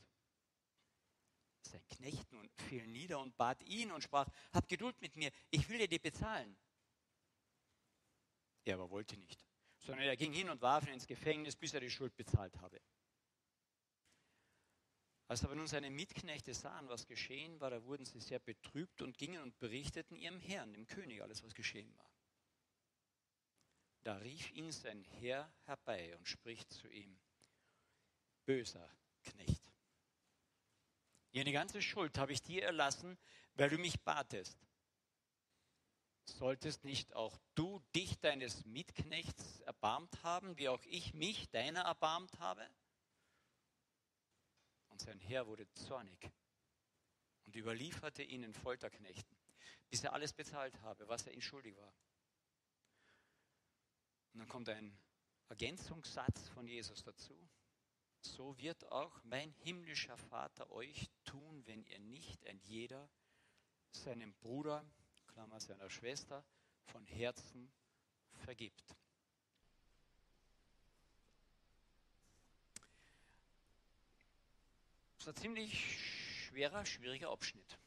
Sein 1.63 1.83
Knecht 1.89 2.31
nun 2.31 2.49
fiel 2.69 2.87
nieder 2.87 3.19
und 3.19 3.37
bat 3.37 3.61
ihn 3.65 3.91
und 3.91 4.03
sprach, 4.03 4.29
hab 4.53 4.69
Geduld 4.69 5.01
mit 5.01 5.17
mir, 5.17 5.33
ich 5.51 5.69
will 5.69 5.79
dir 5.79 5.89
die 5.89 5.99
bezahlen. 5.99 6.57
Er 8.65 8.75
aber 8.75 8.89
wollte 8.91 9.17
nicht 9.17 9.45
sondern 9.87 10.07
er 10.07 10.17
ging 10.17 10.33
hin 10.33 10.51
und 10.51 10.61
warf 10.61 10.87
ihn 10.87 10.95
ins 10.95 11.07
Gefängnis, 11.07 11.55
bis 11.57 11.73
er 11.73 11.81
die 11.81 11.91
Schuld 11.91 12.17
bezahlt 12.17 12.57
habe. 12.61 12.81
Als 15.29 15.45
aber 15.45 15.55
nun 15.57 15.67
seine 15.67 15.91
Mitknechte 15.91 16.55
sahen, 16.55 16.89
was 16.89 17.07
geschehen 17.07 17.61
war, 17.61 17.71
da 17.71 17.83
wurden 17.85 18.05
sie 18.05 18.21
sehr 18.21 18.39
betrübt 18.39 19.03
und 19.03 19.19
gingen 19.19 19.43
und 19.43 19.59
berichteten 19.59 20.17
ihrem 20.17 20.39
Herrn, 20.41 20.73
dem 20.73 20.87
König, 20.87 21.23
alles, 21.23 21.43
was 21.43 21.55
geschehen 21.55 21.93
war. 21.99 22.11
Da 24.05 24.17
rief 24.19 24.53
ihn 24.53 24.71
sein 24.71 25.03
Herr 25.03 25.53
herbei 25.65 26.17
und 26.17 26.29
spricht 26.29 26.73
zu 26.73 26.89
ihm, 26.89 27.19
böser 28.45 28.89
Knecht, 29.25 29.65
jene 31.33 31.51
ganze 31.51 31.83
Schuld 31.83 32.17
habe 32.19 32.33
ich 32.33 32.41
dir 32.41 32.63
erlassen, 32.63 33.19
weil 33.55 33.69
du 33.69 33.79
mich 33.79 34.01
batest 34.03 34.67
solltest 36.29 36.85
nicht 36.85 37.15
auch 37.15 37.39
du 37.55 37.81
dich 37.95 38.19
deines 38.19 38.65
Mitknechts 38.65 39.61
erbarmt 39.61 40.23
haben, 40.23 40.57
wie 40.59 40.69
auch 40.69 40.83
ich 40.85 41.15
mich 41.15 41.49
deiner 41.51 41.83
erbarmt 41.83 42.39
habe? 42.39 42.69
Und 44.97 45.03
sein 45.03 45.21
Herr 45.21 45.47
wurde 45.47 45.71
zornig 45.75 46.33
und 47.45 47.55
überlieferte 47.55 48.23
ihn 48.23 48.43
in 48.43 48.55
Folterknechten, 48.55 49.37
bis 49.91 50.03
er 50.03 50.15
alles 50.15 50.33
bezahlt 50.33 50.81
habe, 50.81 51.07
was 51.07 51.27
er 51.27 51.35
ihm 51.35 51.43
schuldig 51.43 51.77
war. 51.77 51.93
Und 54.33 54.39
dann 54.41 54.49
kommt 54.49 54.71
ein 54.71 54.99
Ergänzungssatz 55.51 56.49
von 56.49 56.67
Jesus 56.67 57.03
dazu. 57.03 57.37
So 58.23 58.57
wird 58.57 58.91
auch 58.91 59.23
mein 59.25 59.53
himmlischer 59.53 60.17
Vater 60.17 60.71
euch 60.71 61.11
tun, 61.27 61.67
wenn 61.67 61.85
ihr 61.85 61.99
nicht 61.99 62.47
ein 62.47 62.59
jeder 62.61 63.11
seinem 63.91 64.33
Bruder 64.37 64.83
Klammer 65.27 65.61
seiner 65.61 65.91
Schwester, 65.91 66.43
von 66.85 67.05
Herzen 67.05 67.71
vergibt. 68.33 68.97
Ein 75.27 75.35
ziemlich 75.35 75.99
schwerer, 76.47 76.87
schwieriger 76.87 77.31
Abschnitt. 77.31 77.79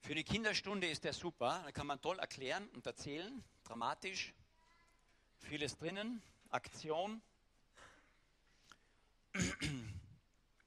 Für 0.00 0.10
eine 0.10 0.24
Kinderstunde 0.24 0.88
ist 0.88 1.04
der 1.04 1.12
super, 1.12 1.62
da 1.64 1.70
kann 1.70 1.86
man 1.86 2.00
toll 2.00 2.18
erklären 2.18 2.68
und 2.70 2.84
erzählen, 2.84 3.44
dramatisch, 3.62 4.34
vieles 5.38 5.76
drinnen, 5.76 6.20
Aktion. 6.50 7.22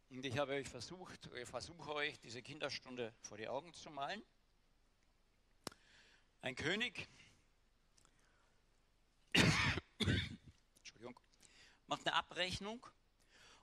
Und 0.09 0.25
ich 0.25 0.37
habe 0.37 0.53
euch 0.53 0.69
versucht, 0.69 1.29
ich 1.35 1.49
versuche 1.49 1.93
euch 1.93 2.17
diese 2.19 2.41
Kinderstunde 2.41 3.13
vor 3.21 3.37
die 3.37 3.49
Augen 3.49 3.73
zu 3.73 3.89
malen. 3.89 4.23
Ein 6.41 6.55
König 6.55 7.09
Entschuldigung, 10.79 11.19
macht 11.87 12.07
eine 12.07 12.15
Abrechnung 12.15 12.85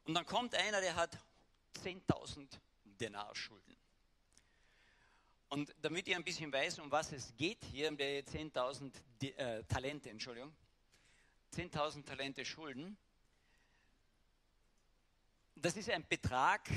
und 0.04 0.12
dann 0.12 0.26
kommt 0.26 0.54
einer, 0.54 0.82
der 0.82 0.96
hat 0.96 1.18
10.000 1.84 2.48
Denar 2.84 3.36
Schulden. 3.36 3.76
Und 5.50 5.74
damit 5.82 6.08
ihr 6.08 6.16
ein 6.16 6.24
bisschen 6.24 6.50
weiß, 6.50 6.78
um 6.78 6.90
was 6.90 7.12
es 7.12 7.36
geht 7.36 7.62
hier, 7.66 7.90
der 7.90 8.24
10.000 8.24 8.90
äh, 9.36 9.62
Talente, 9.64 10.08
Entschuldigung, 10.08 10.54
10.000 11.52 12.06
Talente 12.06 12.44
Schulden, 12.46 12.96
das 15.56 15.76
ist 15.76 15.90
ein 15.90 16.06
Betrag, 16.08 16.70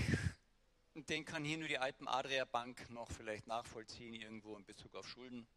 den 0.94 1.24
kann 1.24 1.46
hier 1.46 1.58
nur 1.58 1.70
die 1.70 1.78
Alpen 1.78 2.10
Adria 2.10 2.44
Bank 2.44 2.90
noch 2.90 3.10
vielleicht 3.10 3.48
nachvollziehen, 3.48 4.14
irgendwo 4.14 4.58
in 4.58 4.66
Bezug 4.66 4.94
auf 4.94 5.08
Schulden 5.08 5.48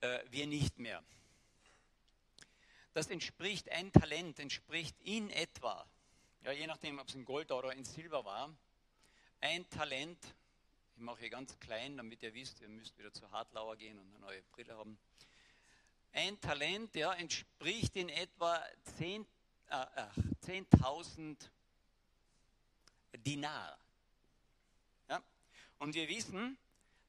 äh, 0.00 0.20
wir 0.30 0.46
nicht 0.46 0.78
mehr. 0.78 1.02
Das 2.92 3.08
entspricht, 3.08 3.70
ein 3.70 3.90
Talent 3.90 4.38
entspricht 4.38 5.00
in 5.00 5.30
etwa, 5.30 5.88
ja, 6.44 6.52
je 6.52 6.66
nachdem, 6.66 6.98
ob 6.98 7.08
es 7.08 7.14
in 7.14 7.24
Gold 7.24 7.50
oder 7.50 7.72
in 7.72 7.84
Silber 7.84 8.22
war, 8.22 8.54
ein 9.40 9.66
Talent, 9.70 10.18
ich 10.94 11.00
mache 11.00 11.20
hier 11.20 11.30
ganz 11.30 11.58
klein, 11.58 11.96
damit 11.96 12.22
ihr 12.22 12.34
wisst, 12.34 12.60
ihr 12.60 12.68
müsst 12.68 12.98
wieder 12.98 13.12
zu 13.14 13.30
Hartlauer 13.30 13.76
gehen 13.76 13.98
und 13.98 14.06
eine 14.10 14.18
neue 14.18 14.42
Brille 14.52 14.76
haben. 14.76 14.98
Ein 16.12 16.38
Talent 16.40 16.94
ja, 16.96 17.14
entspricht 17.14 17.96
in 17.96 18.10
etwa 18.10 18.62
10.000 18.98 19.26
äh, 19.70 20.08
10 20.40 21.38
Dinar. 23.24 23.78
Ja? 25.08 25.22
Und 25.78 25.94
wir 25.94 26.06
wissen, 26.08 26.58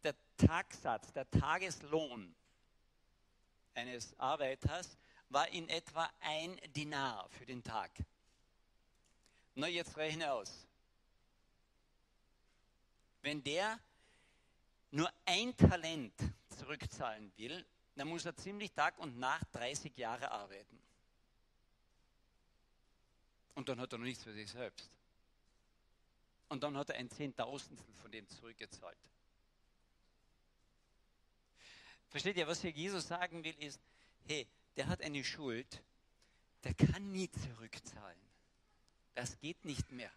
der 0.04 0.16
Tagsatz, 0.38 1.12
der 1.12 1.30
Tageslohn 1.30 2.34
eines 3.74 4.18
Arbeiters 4.18 4.98
war 5.28 5.50
in 5.50 5.68
etwa 5.68 6.10
ein 6.22 6.58
Dinar 6.74 7.28
für 7.32 7.46
den 7.46 7.62
Tag. 7.62 7.92
Na, 9.56 9.68
jetzt 9.68 9.96
rechne 9.96 10.32
aus. 10.32 10.68
Wenn 13.22 13.44
der 13.44 13.80
nur 14.92 15.12
ein 15.26 15.56
Talent 15.58 16.14
zurückzahlen 16.50 17.32
will, 17.38 17.66
dann 17.96 18.10
muss 18.10 18.26
er 18.26 18.36
ziemlich 18.36 18.72
Tag 18.74 18.98
und 19.00 19.18
Nacht 19.18 19.48
30 19.54 19.96
Jahre 19.98 20.30
arbeiten. 20.30 20.80
Und 23.56 23.70
dann 23.70 23.80
hat 23.80 23.94
er 23.94 23.98
noch 23.98 24.06
nichts 24.06 24.24
für 24.24 24.34
sich 24.34 24.52
selbst. 24.52 24.90
Und 26.50 26.62
dann 26.62 26.78
hat 26.78 26.90
er 26.90 26.98
ein 26.98 27.10
Zehntausendstel 27.10 27.96
von 27.96 28.12
dem 28.12 28.28
zurückgezahlt. 28.28 28.98
Versteht 32.10 32.38
ihr, 32.38 32.48
was 32.48 32.62
hier 32.62 32.72
Jesus 32.72 33.08
sagen 33.08 33.44
will, 33.44 33.56
ist, 33.60 33.80
hey, 34.28 34.48
der 34.76 34.88
hat 34.88 35.02
eine 35.02 35.24
Schuld, 35.24 35.82
der 36.64 36.74
kann 36.74 37.12
nie 37.12 37.30
zurückzahlen. 37.32 38.20
Das 39.16 39.40
geht 39.40 39.66
nicht 39.66 39.92
mehr. 39.92 40.12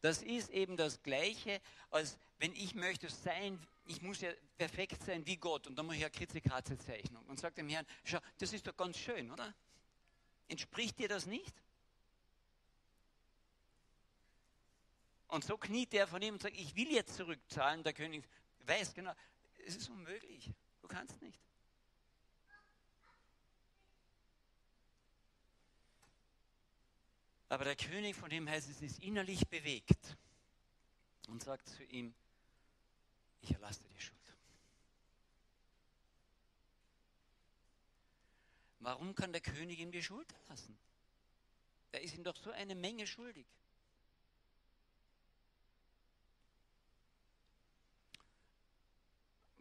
Das 0.00 0.22
ist 0.22 0.50
eben 0.50 0.76
das 0.76 1.02
Gleiche, 1.02 1.60
als 1.90 2.18
wenn 2.38 2.54
ich 2.54 2.74
möchte 2.74 3.10
sein, 3.10 3.58
ich 3.86 4.00
muss 4.00 4.20
ja 4.22 4.30
perfekt 4.56 5.02
sein 5.04 5.26
wie 5.26 5.36
Gott 5.36 5.66
und 5.66 5.76
dann 5.76 5.86
mache 5.86 5.96
ich 5.96 6.04
eine 6.04 6.10
Kritzekratze-Zeichnung 6.10 7.24
und 7.26 7.38
sage 7.38 7.56
dem 7.56 7.68
Herrn, 7.68 7.86
schau, 8.04 8.18
das 8.38 8.52
ist 8.52 8.66
doch 8.66 8.76
ganz 8.76 8.96
schön, 8.96 9.30
oder? 9.30 9.54
Entspricht 10.48 10.98
dir 10.98 11.08
das 11.08 11.26
nicht? 11.26 11.54
Und 15.28 15.44
so 15.44 15.56
kniet 15.56 15.94
er 15.94 16.08
von 16.08 16.20
ihm 16.22 16.34
und 16.34 16.42
sagt, 16.42 16.56
ich 16.56 16.74
will 16.74 16.90
jetzt 16.90 17.14
zurückzahlen. 17.14 17.84
Der 17.84 17.92
König 17.92 18.24
weiß 18.66 18.94
genau, 18.94 19.12
es 19.66 19.76
ist 19.76 19.88
unmöglich. 19.88 20.50
Du 20.80 20.88
kannst 20.88 21.20
nicht. 21.22 21.38
Aber 27.50 27.64
der 27.64 27.74
König, 27.74 28.14
von 28.14 28.30
dem 28.30 28.48
heißt 28.48 28.70
es, 28.70 28.80
ist 28.80 29.02
innerlich 29.02 29.48
bewegt 29.48 30.16
und 31.26 31.42
sagt 31.42 31.68
zu 31.68 31.82
ihm, 31.82 32.14
ich 33.40 33.50
erlasse 33.50 33.80
dir 33.82 33.88
die 33.88 34.00
Schuld. 34.00 34.20
Warum 38.78 39.16
kann 39.16 39.32
der 39.32 39.40
König 39.40 39.80
ihm 39.80 39.90
die 39.90 40.02
Schuld 40.02 40.32
erlassen? 40.44 40.78
Er 41.90 42.02
ist 42.02 42.14
ihm 42.14 42.22
doch 42.22 42.36
so 42.36 42.52
eine 42.52 42.76
Menge 42.76 43.04
schuldig. 43.08 43.46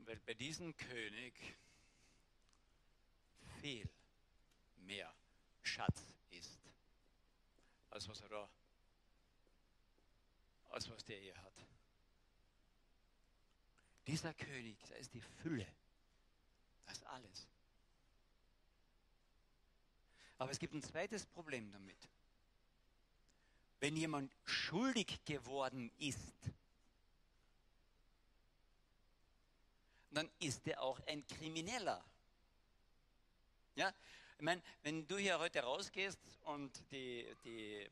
Weil 0.06 0.20
bei 0.28 0.36
diesem 0.36 0.78
König 0.78 1.34
viel 3.60 3.90
mehr 4.78 5.12
Schatz 5.64 6.19
als 7.90 8.08
was 8.08 8.22
er 8.22 8.30
da, 8.30 8.50
als 10.70 10.90
was 10.90 11.04
der 11.06 11.20
hier 11.20 11.36
hat. 11.42 11.54
Dieser 14.08 14.34
König, 14.34 14.78
da 14.88 14.96
ist 14.96 15.14
die 15.14 15.22
Fülle. 15.22 15.68
Das 16.86 16.98
ist 16.98 17.06
alles. 17.06 17.48
Aber 20.40 20.52
es 20.52 20.60
gibt 20.60 20.74
ein 20.74 20.82
zweites 20.82 21.26
Problem 21.26 21.72
damit. 21.72 22.10
Wenn 23.80 23.96
jemand 23.96 24.36
schuldig 24.46 25.24
geworden 25.26 25.92
ist, 26.00 26.34
dann 30.12 30.30
ist 30.40 30.66
er 30.68 30.82
auch 30.82 31.00
ein 31.08 31.26
Krimineller. 31.28 32.04
Ja, 33.76 33.94
ich 34.40 34.46
meine, 34.46 34.62
wenn 34.84 35.06
du 35.06 35.18
hier 35.18 35.38
heute 35.38 35.60
rausgehst 35.60 36.18
und 36.46 36.72
die, 36.92 37.28
die 37.44 37.86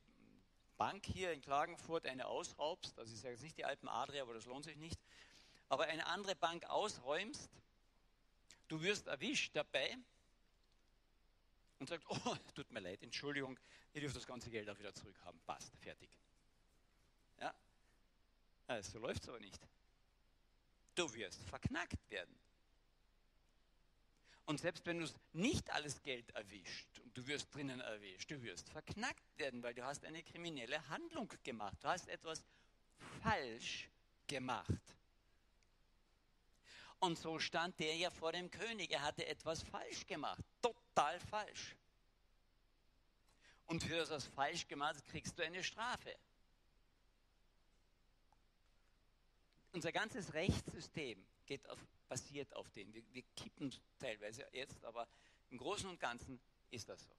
Bank 0.78 1.04
hier 1.04 1.30
in 1.32 1.42
Klagenfurt 1.42 2.06
eine 2.06 2.26
ausraubst, 2.26 2.98
also 2.98 3.12
ich 3.12 3.20
sage 3.20 3.34
jetzt 3.34 3.42
nicht 3.42 3.58
die 3.58 3.66
Alpen 3.66 3.86
Adria, 3.86 4.22
aber 4.22 4.32
das 4.32 4.46
lohnt 4.46 4.64
sich 4.64 4.78
nicht, 4.78 4.98
aber 5.68 5.84
eine 5.84 6.06
andere 6.06 6.34
Bank 6.34 6.64
ausräumst, 6.64 7.50
du 8.68 8.80
wirst 8.80 9.08
erwischt 9.08 9.54
dabei 9.54 9.94
und 11.80 11.90
sagst, 11.90 12.06
oh, 12.08 12.36
tut 12.54 12.70
mir 12.72 12.80
leid, 12.80 13.02
Entschuldigung, 13.02 13.60
ihr 13.92 14.00
dürft 14.00 14.16
das 14.16 14.26
ganze 14.26 14.48
Geld 14.48 14.70
auch 14.70 14.78
wieder 14.78 14.94
zurückhaben. 14.94 15.38
Passt, 15.46 15.76
fertig. 15.76 16.08
Ja, 17.40 17.54
also, 18.68 18.92
so 18.92 18.98
läuft 19.00 19.22
es 19.22 19.28
aber 19.28 19.40
nicht. 19.40 19.60
Du 20.94 21.12
wirst 21.12 21.42
verknackt 21.44 22.08
werden. 22.08 22.34
Und 24.48 24.58
selbst 24.58 24.86
wenn 24.86 24.98
du 24.98 25.06
nicht 25.34 25.68
alles 25.72 26.00
Geld 26.00 26.30
erwischt 26.30 27.00
und 27.00 27.14
du 27.14 27.26
wirst 27.26 27.54
drinnen 27.54 27.80
erwischt, 27.80 28.30
du 28.30 28.42
wirst 28.42 28.70
verknackt 28.70 29.36
werden, 29.36 29.62
weil 29.62 29.74
du 29.74 29.84
hast 29.84 30.06
eine 30.06 30.22
kriminelle 30.22 30.88
Handlung 30.88 31.30
gemacht. 31.44 31.76
Du 31.82 31.88
hast 31.88 32.08
etwas 32.08 32.42
falsch 33.22 33.90
gemacht. 34.26 34.96
Und 36.98 37.18
so 37.18 37.38
stand 37.38 37.78
der 37.78 37.94
ja 37.96 38.08
vor 38.08 38.32
dem 38.32 38.50
König. 38.50 38.90
Er 38.90 39.02
hatte 39.02 39.26
etwas 39.26 39.62
falsch 39.64 40.06
gemacht. 40.06 40.42
Total 40.62 41.20
falsch. 41.20 41.76
Und 43.66 43.82
für 43.82 43.98
das, 43.98 44.08
was 44.08 44.24
falsch 44.28 44.66
gemacht 44.66 44.96
ist, 44.96 45.04
kriegst 45.08 45.38
du 45.38 45.44
eine 45.44 45.62
Strafe. 45.62 46.16
Unser 49.72 49.92
ganzes 49.92 50.32
Rechtssystem 50.32 51.22
geht 51.44 51.68
auf 51.68 51.78
basiert 52.08 52.54
auf 52.54 52.70
dem. 52.70 52.92
Wir, 52.92 53.02
wir 53.12 53.22
kippen 53.36 53.74
teilweise 53.98 54.46
jetzt, 54.52 54.84
aber 54.84 55.08
im 55.50 55.58
Großen 55.58 55.88
und 55.88 56.00
Ganzen 56.00 56.40
ist 56.70 56.88
das 56.88 57.04
so. 57.04 57.14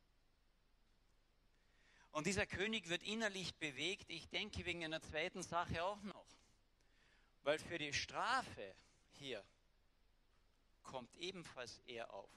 Und 2.11 2.25
dieser 2.25 2.47
König 2.47 2.89
wird 2.89 3.03
innerlich 3.03 3.55
bewegt, 3.55 4.09
ich 4.09 4.27
denke 4.29 4.65
wegen 4.65 4.83
einer 4.83 5.01
zweiten 5.01 5.43
Sache 5.43 5.83
auch 5.83 6.01
noch. 6.03 6.25
Weil 7.43 7.59
für 7.59 7.77
die 7.77 7.93
Strafe 7.93 8.75
hier 9.11 9.43
kommt 10.83 11.15
ebenfalls 11.17 11.79
er 11.85 12.11
auf. 12.13 12.31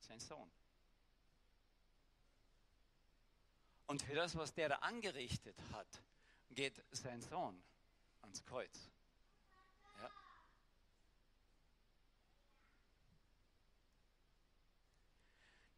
Sein 0.00 0.20
Sohn. 0.20 0.50
Und 3.86 4.02
für 4.02 4.14
das, 4.14 4.36
was 4.36 4.54
der 4.54 4.68
da 4.68 4.76
angerichtet 4.76 5.56
hat, 5.72 6.02
geht 6.50 6.82
sein 6.90 7.20
Sohn 7.22 7.62
ans 8.22 8.44
Kreuz. 8.44 8.91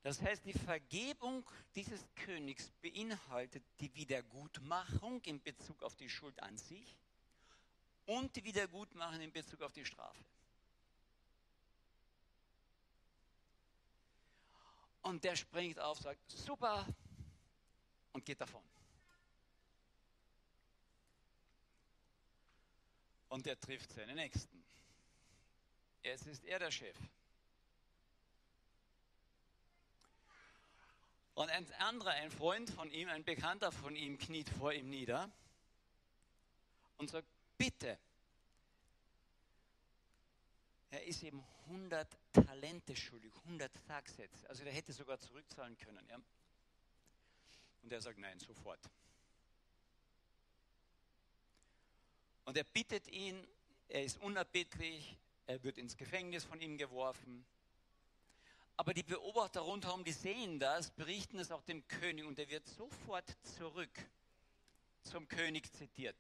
Das 0.05 0.21
heißt, 0.21 0.45
die 0.45 0.53
Vergebung 0.53 1.49
dieses 1.75 2.05
Königs 2.15 2.71
beinhaltet 2.83 3.65
die 3.81 3.93
Wiedergutmachung 3.95 5.23
in 5.23 5.43
Bezug 5.43 5.83
auf 5.83 5.97
die 5.97 6.11
Schuld 6.11 6.39
an 6.43 6.59
sich 6.59 6.95
und 8.05 8.37
die 8.37 8.45
Wiedergutmachung 8.45 9.23
in 9.23 9.33
Bezug 9.33 9.63
auf 9.63 9.73
die 9.73 9.87
Strafe. 9.87 10.23
Und 15.01 15.25
der 15.25 15.37
springt 15.37 15.81
auf, 15.81 15.99
sagt, 15.99 16.31
super, 16.31 16.87
und 18.13 18.27
geht 18.27 18.43
davon. 18.43 18.63
Und 23.31 23.47
er 23.47 23.59
trifft 23.59 23.91
seinen 23.91 24.17
Nächsten. 24.17 24.63
Jetzt 26.03 26.27
ist 26.27 26.45
er 26.45 26.59
der 26.59 26.71
Chef. 26.71 26.97
Und 31.35 31.51
ein 31.51 31.71
anderer, 31.75 32.11
ein 32.11 32.31
Freund 32.31 32.71
von 32.71 32.91
ihm, 32.93 33.09
ein 33.09 33.25
Bekannter 33.25 33.73
von 33.73 33.97
ihm, 33.97 34.19
kniet 34.19 34.49
vor 34.49 34.73
ihm 34.73 34.89
nieder 34.89 35.31
und 36.97 37.11
sagt, 37.11 37.27
bitte, 37.59 37.99
er 40.91 41.05
ist 41.05 41.23
ihm 41.25 41.43
100 41.67 42.09
Talente 42.33 42.95
schuldig, 42.95 43.33
100 43.47 43.73
Tagsätze. 43.89 44.49
Also 44.49 44.63
der 44.63 44.73
hätte 44.73 44.93
sogar 44.93 45.19
zurückzahlen 45.19 45.77
können. 45.77 46.07
Ja? 46.09 46.21
Und 47.83 47.93
er 47.93 48.01
sagt, 48.01 48.19
nein, 48.19 48.39
sofort. 48.39 48.79
Und 52.45 52.57
er 52.57 52.65
bittet 52.65 53.09
ihn, 53.09 53.45
er 53.89 54.05
ist 54.05 54.21
unerbittlich, 54.21 55.17
er 55.47 55.63
wird 55.65 55.79
ins 55.79 55.97
Gefängnis 55.97 56.45
von 56.45 56.61
ihm 56.61 56.79
geworfen. 56.79 57.45
Aber 58.77 58.93
die 58.93 59.03
Beobachter 59.03 59.61
rundherum, 59.61 60.03
die 60.05 60.13
sehen 60.13 60.59
das, 60.59 60.91
berichten 60.91 61.39
es 61.39 61.53
auch 61.53 61.63
dem 61.63 61.87
König 61.87 62.25
und 62.25 62.39
er 62.39 62.49
wird 62.49 62.67
sofort 62.67 63.37
zurück 63.57 64.05
zum 65.03 65.29
König 65.29 65.73
zitiert. 65.73 66.17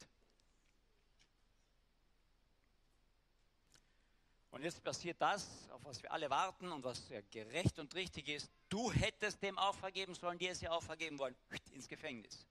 Und 4.52 4.62
jetzt 4.62 4.84
passiert 4.84 5.20
das, 5.20 5.68
auf 5.70 5.84
was 5.84 6.00
wir 6.00 6.12
alle 6.12 6.30
warten 6.30 6.70
und 6.70 6.84
was 6.84 7.08
ja 7.08 7.20
gerecht 7.32 7.76
und 7.80 7.92
richtig 7.96 8.28
ist. 8.28 8.48
Du 8.68 8.92
hättest 8.92 9.42
dem 9.42 9.58
auch 9.58 9.74
vergeben 9.74 10.14
sollen, 10.14 10.38
die 10.38 10.46
es 10.46 10.60
ja 10.60 10.70
auch 10.70 10.82
vergeben 10.82 11.18
wollen, 11.18 11.34
ins 11.72 11.88
Gefängnis. 11.88 12.46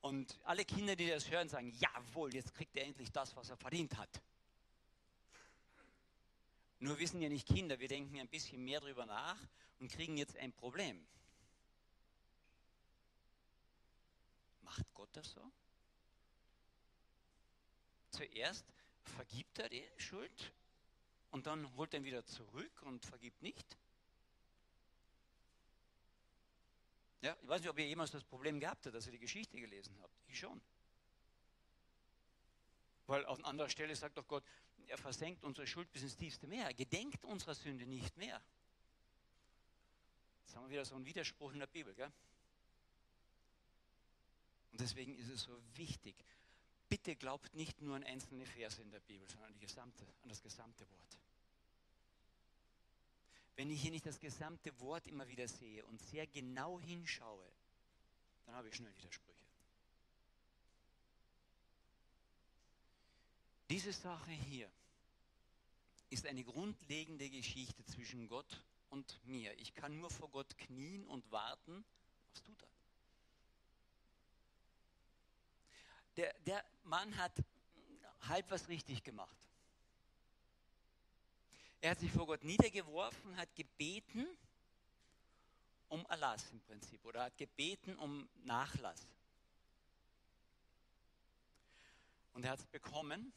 Und 0.00 0.40
alle 0.44 0.64
Kinder, 0.64 0.96
die 0.96 1.08
das 1.08 1.30
hören, 1.30 1.50
sagen, 1.50 1.74
jawohl, 1.78 2.34
jetzt 2.34 2.54
kriegt 2.54 2.74
er 2.74 2.84
endlich 2.84 3.12
das, 3.12 3.36
was 3.36 3.50
er 3.50 3.58
verdient 3.58 3.98
hat. 3.98 4.22
Nur 6.80 6.98
wissen 6.98 7.20
ja 7.20 7.28
nicht 7.28 7.46
Kinder, 7.46 7.78
wir 7.78 7.88
denken 7.88 8.18
ein 8.18 8.28
bisschen 8.28 8.64
mehr 8.64 8.80
darüber 8.80 9.04
nach 9.04 9.38
und 9.78 9.92
kriegen 9.92 10.16
jetzt 10.16 10.36
ein 10.38 10.52
Problem. 10.52 11.06
Macht 14.62 14.92
Gott 14.94 15.10
das 15.12 15.30
so? 15.30 15.52
Zuerst 18.10 18.64
vergibt 19.04 19.58
er 19.58 19.68
die 19.68 19.86
Schuld 19.98 20.52
und 21.30 21.46
dann 21.46 21.76
holt 21.76 21.92
er 21.92 22.00
ihn 22.00 22.04
wieder 22.04 22.24
zurück 22.24 22.82
und 22.82 23.04
vergibt 23.04 23.42
nicht? 23.42 23.76
Ja, 27.20 27.36
ich 27.42 27.48
weiß 27.48 27.60
nicht, 27.60 27.70
ob 27.70 27.78
ihr 27.78 27.86
jemals 27.86 28.10
das 28.10 28.24
Problem 28.24 28.58
gehabt 28.58 28.86
habt, 28.86 28.94
dass 28.94 29.04
ihr 29.04 29.12
die 29.12 29.18
Geschichte 29.18 29.60
gelesen 29.60 29.94
habt. 30.00 30.14
Ich 30.28 30.38
schon. 30.38 30.60
Weil 33.06 33.26
an 33.26 33.44
anderer 33.44 33.68
Stelle 33.68 33.94
sagt 33.94 34.16
doch 34.16 34.26
Gott, 34.26 34.44
er 34.88 34.98
versenkt 34.98 35.44
unsere 35.44 35.66
Schuld 35.66 35.90
bis 35.92 36.02
ins 36.02 36.16
tiefste 36.16 36.46
Meer. 36.46 36.66
Er 36.66 36.74
gedenkt 36.74 37.24
unserer 37.24 37.54
Sünde 37.54 37.86
nicht 37.86 38.16
mehr. 38.16 38.40
Jetzt 40.42 40.56
haben 40.56 40.64
wir 40.64 40.70
wieder 40.70 40.84
so 40.84 40.94
einen 40.96 41.06
Widerspruch 41.06 41.52
in 41.52 41.60
der 41.60 41.66
Bibel. 41.66 41.94
Gell? 41.94 42.10
Und 44.72 44.80
deswegen 44.80 45.16
ist 45.16 45.28
es 45.28 45.42
so 45.42 45.56
wichtig, 45.74 46.14
bitte 46.88 47.16
glaubt 47.16 47.54
nicht 47.54 47.80
nur 47.80 47.96
an 47.96 48.04
einzelne 48.04 48.46
Verse 48.46 48.80
in 48.82 48.90
der 48.90 49.00
Bibel, 49.00 49.28
sondern 49.28 49.52
an, 49.52 49.60
gesamte, 49.60 50.04
an 50.22 50.28
das 50.28 50.42
gesamte 50.42 50.88
Wort. 50.90 51.18
Wenn 53.56 53.70
ich 53.70 53.82
hier 53.82 53.90
nicht 53.90 54.06
das 54.06 54.18
gesamte 54.18 54.78
Wort 54.80 55.06
immer 55.06 55.28
wieder 55.28 55.46
sehe 55.46 55.84
und 55.86 56.00
sehr 56.00 56.26
genau 56.26 56.80
hinschaue, 56.80 57.46
dann 58.46 58.54
habe 58.54 58.68
ich 58.68 58.74
schnell 58.74 58.94
Widersprüche. 58.96 59.39
Diese 63.70 63.92
Sache 63.92 64.32
hier 64.32 64.68
ist 66.08 66.26
eine 66.26 66.42
grundlegende 66.42 67.30
Geschichte 67.30 67.84
zwischen 67.84 68.26
Gott 68.26 68.64
und 68.88 69.24
mir. 69.24 69.56
Ich 69.60 69.74
kann 69.74 69.96
nur 69.96 70.10
vor 70.10 70.28
Gott 70.28 70.58
knien 70.58 71.06
und 71.06 71.30
warten. 71.30 71.84
Was 72.32 72.42
tut 72.42 72.60
er? 72.60 72.68
Der, 76.16 76.34
der 76.40 76.64
Mann 76.82 77.16
hat 77.16 77.32
halb 78.22 78.50
was 78.50 78.66
richtig 78.66 79.04
gemacht. 79.04 79.38
Er 81.80 81.92
hat 81.92 82.00
sich 82.00 82.10
vor 82.10 82.26
Gott 82.26 82.42
niedergeworfen, 82.42 83.36
hat 83.36 83.54
gebeten 83.54 84.26
um 85.88 86.04
Erlass 86.06 86.50
im 86.50 86.60
Prinzip 86.62 87.04
oder 87.04 87.22
hat 87.22 87.38
gebeten 87.38 87.94
um 87.98 88.28
Nachlass. 88.42 89.06
Und 92.32 92.44
er 92.44 92.50
hat 92.50 92.58
es 92.58 92.66
bekommen, 92.66 93.32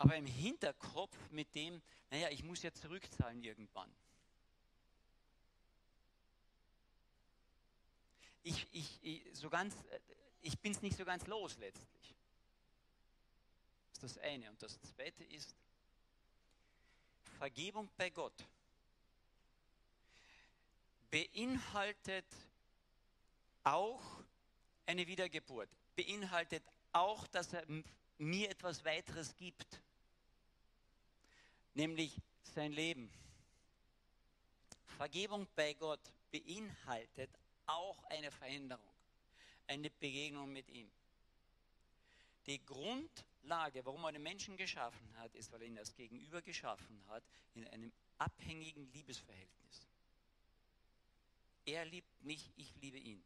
aber 0.00 0.16
im 0.16 0.24
Hinterkopf 0.24 1.14
mit 1.30 1.54
dem, 1.54 1.82
naja, 2.08 2.30
ich 2.30 2.42
muss 2.42 2.62
ja 2.62 2.72
zurückzahlen 2.72 3.44
irgendwann. 3.44 3.92
Ich, 8.42 8.66
ich, 8.72 8.98
ich, 9.02 9.22
so 9.34 9.50
ganz, 9.50 9.76
ich 10.40 10.58
bin 10.58 10.72
es 10.72 10.80
nicht 10.80 10.96
so 10.96 11.04
ganz 11.04 11.26
los 11.26 11.58
letztlich. 11.58 12.14
Das 13.92 14.04
ist 14.04 14.16
das 14.16 14.24
eine. 14.24 14.48
Und 14.48 14.62
das 14.62 14.80
zweite 14.80 15.22
ist 15.24 15.54
Vergebung 17.38 17.90
bei 17.98 18.08
Gott 18.08 18.46
beinhaltet 21.10 22.24
auch 23.64 24.00
eine 24.86 25.06
Wiedergeburt, 25.06 25.68
beinhaltet 25.94 26.62
auch, 26.92 27.26
dass 27.26 27.52
er 27.52 27.64
mir 28.16 28.48
etwas 28.48 28.84
weiteres 28.84 29.36
gibt, 29.36 29.82
nämlich 31.74 32.20
sein 32.42 32.72
Leben. 32.72 33.10
Vergebung 34.96 35.46
bei 35.54 35.74
Gott 35.74 36.00
beinhaltet 36.30 37.30
auch 37.66 38.02
eine 38.04 38.30
Veränderung, 38.30 38.92
eine 39.66 39.90
Begegnung 39.90 40.52
mit 40.52 40.68
ihm. 40.68 40.90
Die 42.46 42.64
Grundlage, 42.64 43.84
warum 43.84 44.04
er 44.04 44.12
den 44.12 44.22
Menschen 44.22 44.56
geschaffen 44.56 45.16
hat, 45.16 45.34
ist, 45.34 45.52
weil 45.52 45.62
er 45.62 45.68
ihn 45.68 45.78
als 45.78 45.94
Gegenüber 45.94 46.42
geschaffen 46.42 47.02
hat, 47.08 47.22
in 47.54 47.66
einem 47.68 47.92
abhängigen 48.18 48.90
Liebesverhältnis. 48.92 49.86
Er 51.64 51.84
liebt 51.84 52.22
mich, 52.22 52.50
ich 52.56 52.74
liebe 52.76 52.98
ihn. 52.98 53.22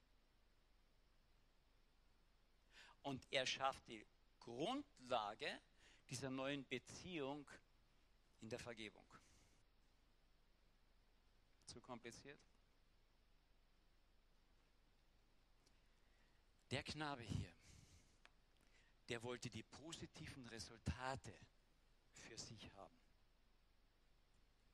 Und 3.03 3.27
er 3.31 3.47
schafft 3.47 3.87
die 3.89 4.05
Grundlage 4.41 5.61
dieser 6.11 6.31
neuen 6.31 6.67
Beziehung 6.67 7.49
in 8.45 8.51
der 8.51 8.59
Vergebung. 8.59 9.07
Zu 11.65 11.81
kompliziert? 11.81 12.39
Der 16.71 16.83
Knabe 16.83 17.23
hier, 17.23 17.51
der 19.09 19.23
wollte 19.23 19.49
die 19.49 19.63
positiven 19.63 20.47
Resultate 20.49 21.33
für 22.13 22.37
sich 22.37 22.71
haben, 22.75 22.99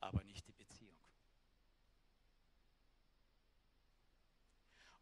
aber 0.00 0.24
nicht 0.24 0.48
die 0.48 0.52
Beziehung. 0.52 0.98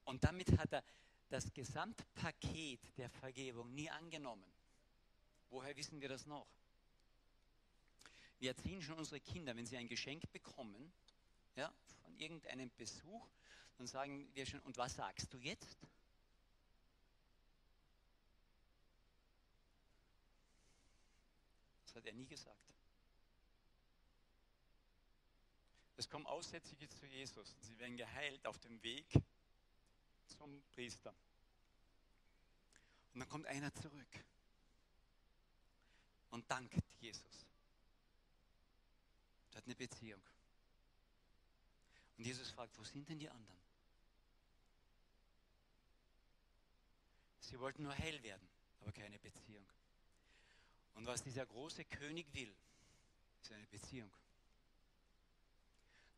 Und 0.05 0.25
damit 0.25 0.59
hat 0.59 0.75
er 0.75 0.85
das 1.31 1.55
Gesamtpaket 1.55 2.99
der 2.99 3.09
Vergebung 3.09 3.75
nie 3.75 3.89
angenommen. 3.89 4.45
Woher 5.49 5.75
wissen 5.75 6.03
wir 6.03 6.11
das 6.11 6.27
noch? 6.27 6.47
Wir 8.39 8.51
erziehen 8.51 8.83
schon 8.83 8.99
unsere 8.99 9.21
Kinder, 9.21 9.57
wenn 9.57 9.67
sie 9.67 9.77
ein 9.77 9.89
Geschenk 9.89 10.31
bekommen, 10.33 10.93
ja, 11.57 11.73
von 12.03 12.17
irgendeinem 12.17 12.71
Besuch, 12.77 13.29
dann 13.77 13.87
sagen 13.87 14.29
wir 14.35 14.47
schon, 14.47 14.61
und 14.61 14.77
was 14.77 14.95
sagst 14.95 15.33
du 15.33 15.39
jetzt? 15.39 15.79
Das 21.85 21.97
hat 21.97 22.07
er 22.07 22.13
nie 22.13 22.27
gesagt. 22.27 22.57
Es 25.97 26.09
kommen 26.09 26.27
Aussätzige 26.27 26.89
zu 26.89 27.07
Jesus. 27.07 27.57
Sie 27.61 27.77
werden 27.79 27.97
geheilt 27.97 28.47
auf 28.47 28.59
dem 28.61 28.81
Weg 28.85 29.05
zum 30.29 30.63
Priester. 30.71 31.13
Und 33.13 33.21
dann 33.21 33.29
kommt 33.29 33.47
einer 33.47 33.75
zurück 33.75 34.25
und 36.31 36.49
dankt 36.49 36.85
Jesus. 37.01 37.48
Hat 39.59 39.65
eine 39.65 39.75
Beziehung. 39.75 40.23
Und 42.17 42.25
Jesus 42.25 42.49
fragt, 42.53 42.79
wo 42.79 42.85
sind 42.85 43.09
denn 43.09 43.19
die 43.19 43.29
anderen? 43.29 43.59
Sie 47.41 47.59
wollten 47.59 47.83
nur 47.83 47.93
hell 47.93 48.23
werden, 48.23 48.49
aber 48.81 48.93
keine 48.93 49.19
Beziehung. 49.19 49.67
Und 50.95 51.07
was 51.07 51.25
dieser 51.25 51.45
große 51.45 51.85
König 51.87 52.33
will, 52.35 52.55
ist 53.43 53.51
eine 53.51 53.67
Beziehung. 53.67 54.13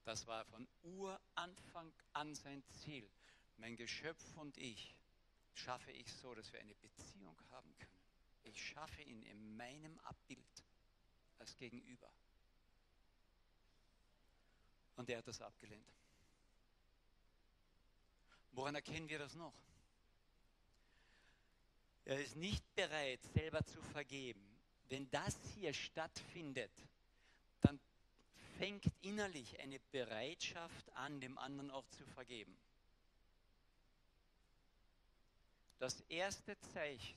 Das 0.04 0.26
war 0.26 0.44
von 0.44 0.68
Uranfang 0.82 1.90
an 2.12 2.34
sein 2.34 2.62
Ziel. 2.82 3.08
Mein 3.56 3.74
Geschöpf 3.74 4.36
und 4.36 4.58
ich 4.58 4.94
schaffe 5.54 5.92
ich 5.92 6.12
so, 6.12 6.34
dass 6.34 6.52
wir 6.52 6.60
eine 6.60 6.74
Beziehung 6.74 7.40
haben 7.52 7.74
können. 7.78 8.02
Ich 8.42 8.62
schaffe 8.62 9.00
ihn 9.00 9.22
in 9.22 9.56
meinem 9.56 9.98
Abbild 10.00 10.62
als 11.38 11.56
Gegenüber. 11.56 12.12
Und 15.00 15.08
er 15.08 15.16
hat 15.16 15.26
das 15.26 15.40
abgelehnt. 15.40 15.90
Woran 18.52 18.74
erkennen 18.74 19.08
wir 19.08 19.18
das 19.18 19.34
noch? 19.34 19.54
Er 22.04 22.20
ist 22.20 22.36
nicht 22.36 22.62
bereit, 22.74 23.22
selber 23.32 23.64
zu 23.64 23.80
vergeben. 23.80 24.44
Wenn 24.90 25.10
das 25.10 25.38
hier 25.54 25.72
stattfindet, 25.72 26.70
dann 27.62 27.80
fängt 28.58 28.84
innerlich 29.00 29.58
eine 29.60 29.80
Bereitschaft 29.90 30.92
an, 30.92 31.18
dem 31.22 31.38
anderen 31.38 31.70
auch 31.70 31.88
zu 31.88 32.04
vergeben. 32.04 32.54
Das 35.78 36.02
erste 36.10 36.60
Zeichen 36.74 37.16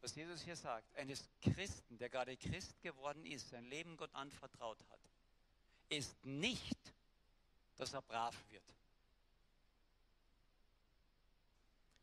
was 0.00 0.14
Jesus 0.16 0.42
hier 0.42 0.56
sagt, 0.56 0.94
eines 0.96 1.30
Christen, 1.40 1.96
der 1.96 2.10
gerade 2.10 2.36
Christ 2.36 2.78
geworden 2.82 3.24
ist, 3.24 3.48
sein 3.48 3.64
Leben 3.64 3.96
Gott 3.96 4.14
anvertraut 4.14 4.78
hat, 4.90 5.00
ist 5.88 6.24
nicht, 6.24 6.78
dass 7.76 7.92
er 7.92 8.02
brav 8.02 8.34
wird, 8.50 8.62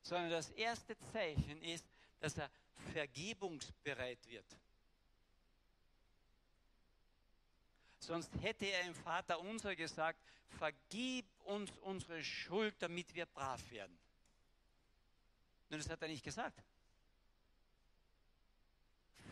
sondern 0.01 0.31
das 0.31 0.49
erste 0.51 0.97
Zeichen 1.11 1.61
ist, 1.61 1.85
dass 2.19 2.37
er 2.37 2.49
vergebungsbereit 2.91 4.25
wird. 4.27 4.45
Sonst 7.99 8.31
hätte 8.41 8.65
er 8.65 8.81
im 8.81 8.95
Vater 8.95 9.39
unser 9.39 9.75
gesagt, 9.75 10.19
vergib 10.57 11.25
uns 11.45 11.71
unsere 11.81 12.23
Schuld, 12.23 12.75
damit 12.79 13.13
wir 13.13 13.25
brav 13.25 13.61
werden. 13.69 13.97
Nun, 15.69 15.79
das 15.79 15.89
hat 15.89 16.01
er 16.01 16.07
nicht 16.07 16.23
gesagt 16.23 16.61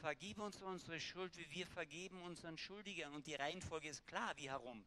vergib 0.01 0.39
uns 0.39 0.61
unsere 0.61 0.99
Schuld, 0.99 1.35
wie 1.37 1.49
wir 1.51 1.67
vergeben 1.67 2.21
unseren 2.21 2.57
Schuldigern. 2.57 3.13
Und 3.13 3.27
die 3.27 3.35
Reihenfolge 3.35 3.89
ist 3.89 4.05
klar, 4.07 4.35
wie 4.37 4.49
herum. 4.49 4.83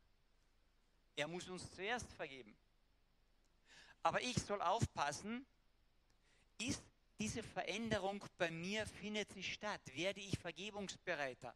Er 1.17 1.29
muss 1.29 1.49
uns 1.49 1.71
zuerst 1.75 2.11
vergeben. 2.13 2.55
Aber 4.03 4.21
ich 4.21 4.37
soll 4.37 4.61
aufpassen, 4.61 5.47
ist 6.59 6.83
diese 7.19 7.43
Veränderung 7.43 8.25
bei 8.39 8.51
mir, 8.51 8.87
findet 8.87 9.33
sie 9.33 9.43
statt? 9.43 9.81
Werde 9.95 10.21
ich 10.21 10.39
vergebungsbereiter? 10.39 11.55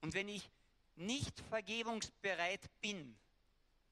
Und 0.00 0.14
wenn 0.14 0.28
ich 0.28 0.50
nicht 0.96 1.40
vergebungsbereit 1.48 2.60
bin 2.80 3.16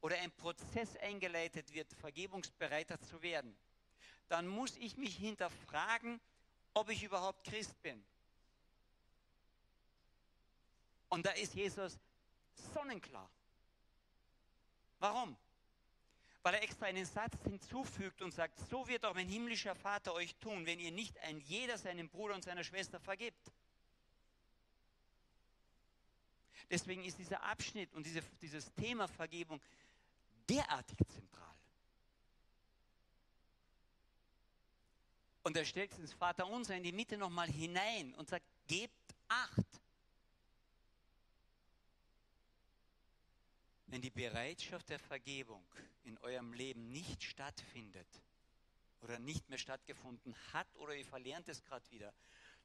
oder 0.00 0.18
ein 0.18 0.30
Prozess 0.32 0.96
eingeleitet 0.96 1.72
wird, 1.72 1.92
vergebungsbereiter 1.94 3.00
zu 3.00 3.22
werden, 3.22 3.56
dann 4.28 4.46
muss 4.46 4.76
ich 4.76 4.96
mich 4.96 5.16
hinterfragen, 5.16 6.20
ob 6.74 6.90
ich 6.90 7.02
überhaupt 7.02 7.44
Christ 7.44 7.80
bin. 7.82 8.04
Und 11.08 11.24
da 11.24 11.30
ist 11.30 11.54
Jesus 11.54 11.98
sonnenklar. 12.74 13.28
Warum? 14.98 15.36
Weil 16.42 16.54
er 16.54 16.62
extra 16.62 16.86
einen 16.86 17.04
Satz 17.04 17.34
hinzufügt 17.44 18.22
und 18.22 18.32
sagt, 18.32 18.58
so 18.68 18.86
wird 18.88 19.04
auch 19.04 19.14
mein 19.14 19.28
himmlischer 19.28 19.74
Vater 19.74 20.12
euch 20.14 20.34
tun, 20.36 20.66
wenn 20.66 20.80
ihr 20.80 20.92
nicht 20.92 21.18
ein 21.20 21.38
jeder 21.40 21.78
seinem 21.78 22.08
Bruder 22.08 22.34
und 22.34 22.44
seiner 22.44 22.64
Schwester 22.64 23.00
vergibt. 23.00 23.52
Deswegen 26.70 27.04
ist 27.04 27.18
dieser 27.18 27.42
Abschnitt 27.42 27.94
und 27.94 28.04
diese, 28.04 28.22
dieses 28.42 28.72
Thema 28.74 29.08
Vergebung 29.08 29.60
derartig 30.48 30.98
zentral. 31.08 31.54
Und 35.42 35.56
er 35.56 35.64
stellt 35.64 35.96
ins 35.98 36.12
Vaterunser 36.12 36.76
in 36.76 36.82
die 36.82 36.92
Mitte 36.92 37.16
nochmal 37.16 37.48
hinein 37.48 38.14
und 38.16 38.28
sagt, 38.28 38.44
gebt 38.66 38.92
Acht. 39.28 39.66
Wenn 43.88 44.03
die 44.03 44.11
Bereitschaft 44.11 44.90
der 44.90 44.98
Vergebung 44.98 45.64
in 46.05 46.18
eurem 46.18 46.53
Leben 46.53 46.90
nicht 46.90 47.24
stattfindet 47.24 48.07
oder 49.01 49.18
nicht 49.18 49.48
mehr 49.48 49.59
stattgefunden 49.59 50.35
hat 50.53 50.66
oder 50.77 50.94
ihr 50.94 51.07
verlernt 51.07 51.48
es 51.48 51.62
gerade 51.64 51.90
wieder, 51.90 52.12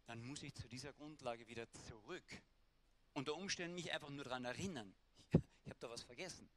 dann 0.06 0.22
muss 0.26 0.44
ich 0.44 0.54
zu 0.54 0.68
dieser 0.68 0.92
Grundlage 0.92 1.48
wieder 1.48 1.70
zurück. 1.88 2.26
Unter 3.14 3.36
Umständen 3.36 3.76
mich 3.76 3.92
einfach 3.94 4.10
nur 4.10 4.26
daran 4.26 4.44
erinnern, 4.44 4.94
ich, 5.32 5.70
habe 5.70 5.80
da 5.80 5.90
was 5.90 6.04
vergessen. 6.04 6.50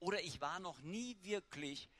Oder 0.00 0.22
ich 0.22 0.40
war 0.40 0.60
noch 0.60 0.78
nie 0.80 1.16
wirklich 1.22 1.90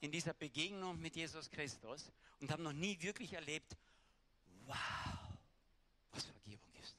in 0.00 0.12
dieser 0.12 0.34
Begegnung 0.34 1.00
mit 1.00 1.16
Jesus 1.16 1.50
Christus 1.50 2.12
und 2.40 2.50
habe 2.52 2.62
noch 2.62 2.72
nie 2.72 3.00
wirklich 3.02 3.32
erlebt, 3.32 3.76
wow, 4.66 4.76
was 6.12 6.24
Vergebung 6.24 6.72
ist. 6.80 6.94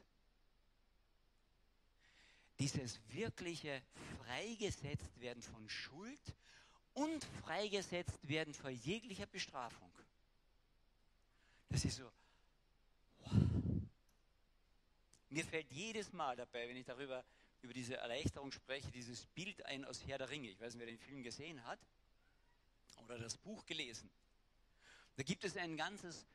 Dieses 2.60 3.00
wirkliche 3.10 3.82
freigesetzt 4.24 5.20
werden 5.20 5.44
von 5.44 5.70
Schuld 5.70 6.36
und 6.94 7.24
freigesetzt 7.44 8.28
werden 8.28 8.54
vor 8.54 8.72
jeglicher 8.72 9.28
Bestrafung. 9.28 9.92
Das 11.70 11.86
ist 11.86 11.98
so, 11.98 12.12
wow. 13.20 13.32
Mir 15.30 15.46
fällt 15.46 15.72
jedes 15.72 16.12
Mal 16.14 16.36
dabei, 16.36 16.68
wenn 16.68 16.78
ich 16.78 16.86
darüber 16.86 17.24
über 17.62 17.74
diese 17.74 17.98
Erleichterung 17.98 18.52
spreche, 18.52 18.90
dieses 18.92 19.26
Bild 19.28 19.64
ein 19.66 19.86
aus 19.86 20.06
Herr 20.08 20.18
der 20.18 20.30
Ringe. 20.30 20.50
Ich 20.50 20.60
weiß 20.60 20.74
nicht, 20.74 20.80
wer 20.80 20.88
den 20.88 20.98
Film 20.98 21.22
gesehen 21.22 21.64
hat 21.66 21.80
oder 23.04 23.20
das 23.20 23.38
Buch 23.38 23.66
gelesen. 23.66 24.10
Da 25.16 25.24
gibt 25.24 25.44
es 25.44 25.58
ein 25.58 25.78
ganzes 25.78 26.26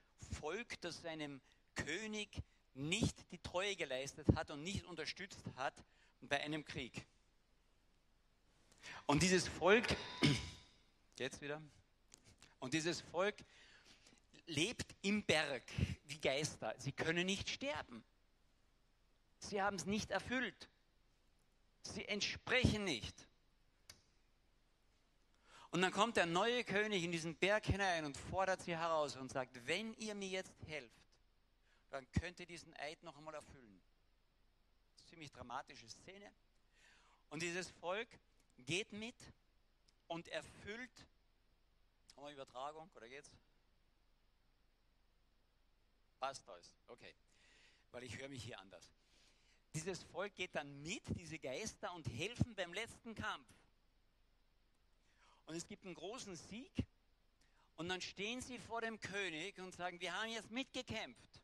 Volk, 0.40 0.80
das 0.80 1.00
seinem 1.02 1.40
König 1.74 2.28
nicht 2.74 3.16
die 3.32 3.38
Treue 3.38 3.76
geleistet 3.76 4.26
hat 4.34 4.50
und 4.50 4.62
nicht 4.62 4.84
unterstützt 4.84 5.40
hat 5.56 5.74
bei 6.22 6.40
einem 6.40 6.64
Krieg. 6.64 7.04
Und 9.06 9.22
dieses 9.22 9.48
Volk, 9.48 9.84
jetzt 11.18 11.40
wieder, 11.40 11.60
und 12.60 12.74
dieses 12.74 13.00
Volk 13.00 13.36
lebt 14.46 14.94
im 15.02 15.24
Berg 15.24 15.64
wie 16.06 16.18
Geister. 16.18 16.74
Sie 16.78 16.92
können 16.92 17.26
nicht 17.26 17.48
sterben. 17.48 18.04
Sie 19.38 19.60
haben 19.60 19.76
es 19.76 19.86
nicht 19.86 20.10
erfüllt. 20.10 20.68
Sie 21.82 22.06
entsprechen 22.06 22.84
nicht. 22.84 23.28
Und 25.70 25.80
dann 25.80 25.90
kommt 25.90 26.16
der 26.16 26.26
neue 26.26 26.64
König 26.64 27.02
in 27.02 27.12
diesen 27.12 27.34
Berg 27.34 27.66
hinein 27.66 28.04
und 28.04 28.16
fordert 28.16 28.60
sie 28.62 28.76
heraus 28.76 29.16
und 29.16 29.32
sagt, 29.32 29.66
wenn 29.66 29.94
ihr 29.94 30.14
mir 30.14 30.28
jetzt 30.28 30.52
helft, 30.66 31.02
dann 31.90 32.06
könnt 32.12 32.38
ihr 32.40 32.46
diesen 32.46 32.74
Eid 32.76 33.02
noch 33.02 33.16
einmal 33.16 33.34
erfüllen. 33.34 33.80
Ziemlich 35.12 35.30
dramatische 35.30 35.86
Szene. 35.90 36.32
Und 37.28 37.42
dieses 37.42 37.70
Volk 37.70 38.08
geht 38.56 38.90
mit 38.92 39.14
und 40.08 40.26
erfüllt, 40.28 41.06
haben 42.16 42.24
wir 42.24 42.32
Übertragung, 42.32 42.90
oder 42.94 43.06
geht's? 43.10 43.30
Passt 46.18 46.48
alles, 46.48 46.74
okay. 46.88 47.14
Weil 47.90 48.04
ich 48.04 48.16
höre 48.16 48.30
mich 48.30 48.42
hier 48.42 48.58
anders. 48.58 48.90
Dieses 49.74 50.02
Volk 50.02 50.34
geht 50.34 50.54
dann 50.54 50.82
mit, 50.82 51.02
diese 51.18 51.38
Geister, 51.38 51.92
und 51.92 52.08
helfen 52.08 52.54
beim 52.54 52.72
letzten 52.72 53.14
Kampf. 53.14 53.46
Und 55.44 55.54
es 55.56 55.66
gibt 55.66 55.84
einen 55.84 55.94
großen 55.94 56.36
Sieg. 56.36 56.72
Und 57.76 57.90
dann 57.90 58.00
stehen 58.00 58.40
sie 58.40 58.58
vor 58.58 58.80
dem 58.80 58.98
König 58.98 59.58
und 59.58 59.74
sagen, 59.74 60.00
wir 60.00 60.18
haben 60.18 60.30
jetzt 60.30 60.50
mitgekämpft. 60.50 61.41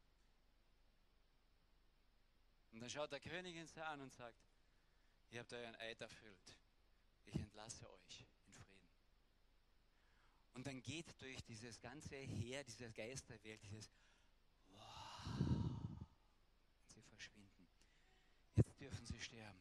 Und 2.73 2.81
dann 2.81 2.91
schaut 2.91 3.13
der 3.13 3.21
König 3.21 3.57
ihn 3.57 3.81
an 3.83 4.01
und 4.01 4.13
sagt, 4.13 4.39
ihr 5.31 5.41
habt 5.41 5.53
euren 5.53 5.75
Eid 5.77 6.01
erfüllt. 6.01 6.57
Ich 7.27 7.35
entlasse 7.35 7.89
euch 7.91 8.25
in 8.47 8.53
Frieden. 8.53 8.89
Und 10.55 10.67
dann 10.67 10.83
geht 10.83 11.21
durch 11.21 11.43
dieses 11.45 11.81
ganze 11.81 12.17
Heer, 12.17 12.65
diese 12.65 12.91
Geisterwelt, 12.93 13.63
dieses 13.63 13.91
wow, 14.71 15.39
und 16.81 16.93
sie 16.93 17.03
verschwinden. 17.03 17.69
Jetzt 18.57 18.81
dürfen 18.81 19.07
sie 19.07 19.21
sterben. 19.21 19.61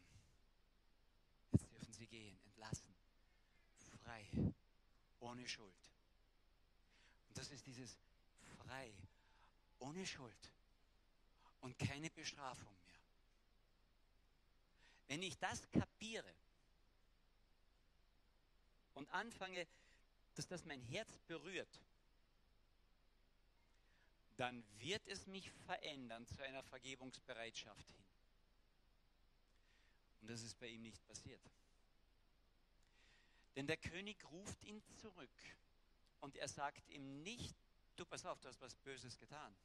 Jetzt 1.51 1.71
dürfen 1.71 1.93
sie 1.93 2.07
gehen, 2.07 2.37
entlassen 2.45 2.87
frei, 4.07 4.25
ohne 5.19 5.47
Schuld. 5.47 5.91
Und 7.27 7.37
das 7.37 7.51
ist 7.51 7.65
dieses 7.67 7.97
frei, 8.57 8.91
ohne 9.79 10.05
Schuld 10.05 10.53
und 11.61 11.77
keine 11.77 12.09
Bestrafung 12.11 12.73
mehr. 12.81 12.86
Wenn 15.07 15.21
ich 15.21 15.37
das 15.37 15.69
kapiere 15.71 16.33
und 18.93 19.09
anfange, 19.11 19.67
dass 20.35 20.47
das 20.47 20.65
mein 20.65 20.81
Herz 20.81 21.17
berührt, 21.27 21.79
dann 24.37 24.63
wird 24.79 25.05
es 25.07 25.25
mich 25.25 25.49
verändern 25.65 26.27
zu 26.27 26.43
einer 26.43 26.61
Vergebungsbereitschaft 26.63 27.89
hin. 27.89 28.05
Und 30.21 30.29
das 30.29 30.41
ist 30.41 30.59
bei 30.59 30.67
ihm 30.67 30.83
nicht 30.83 31.03
passiert. 31.07 31.41
Denn 33.55 33.65
der 33.65 33.77
König 33.77 34.23
ruft 34.25 34.63
ihn 34.65 34.83
zurück 35.01 35.29
und 36.19 36.35
er 36.35 36.47
sagt 36.47 36.87
ihm 36.89 37.23
nicht, 37.23 37.55
du 37.95 38.05
pass 38.05 38.25
auf, 38.25 38.39
du 38.39 38.47
hast 38.47 38.61
was 38.61 38.75
Böses 38.75 39.17
getan, 39.17 39.55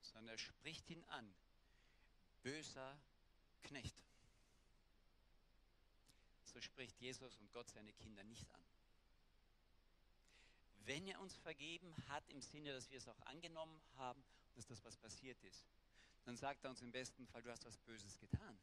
sondern 0.00 0.28
er 0.28 0.38
spricht 0.38 0.88
ihn 0.88 1.04
an, 1.04 1.30
böser 2.46 2.96
Knecht. 3.64 3.96
So 6.44 6.60
spricht 6.60 6.96
Jesus 7.00 7.36
und 7.38 7.52
Gott 7.52 7.68
seine 7.70 7.92
Kinder 7.92 8.22
nicht 8.22 8.48
an. 8.54 8.62
Wenn 10.84 11.08
er 11.08 11.20
uns 11.20 11.34
vergeben 11.34 11.92
hat, 12.08 12.22
im 12.28 12.40
Sinne, 12.40 12.72
dass 12.72 12.88
wir 12.88 12.98
es 12.98 13.08
auch 13.08 13.20
angenommen 13.22 13.80
haben, 13.96 14.22
dass 14.54 14.64
das 14.64 14.84
was 14.84 14.96
passiert 14.96 15.42
ist, 15.42 15.66
dann 16.24 16.36
sagt 16.36 16.62
er 16.62 16.70
uns 16.70 16.82
im 16.82 16.92
besten 16.92 17.26
Fall, 17.26 17.42
du 17.42 17.50
hast 17.50 17.64
was 17.64 17.78
Böses 17.78 18.16
getan. 18.20 18.56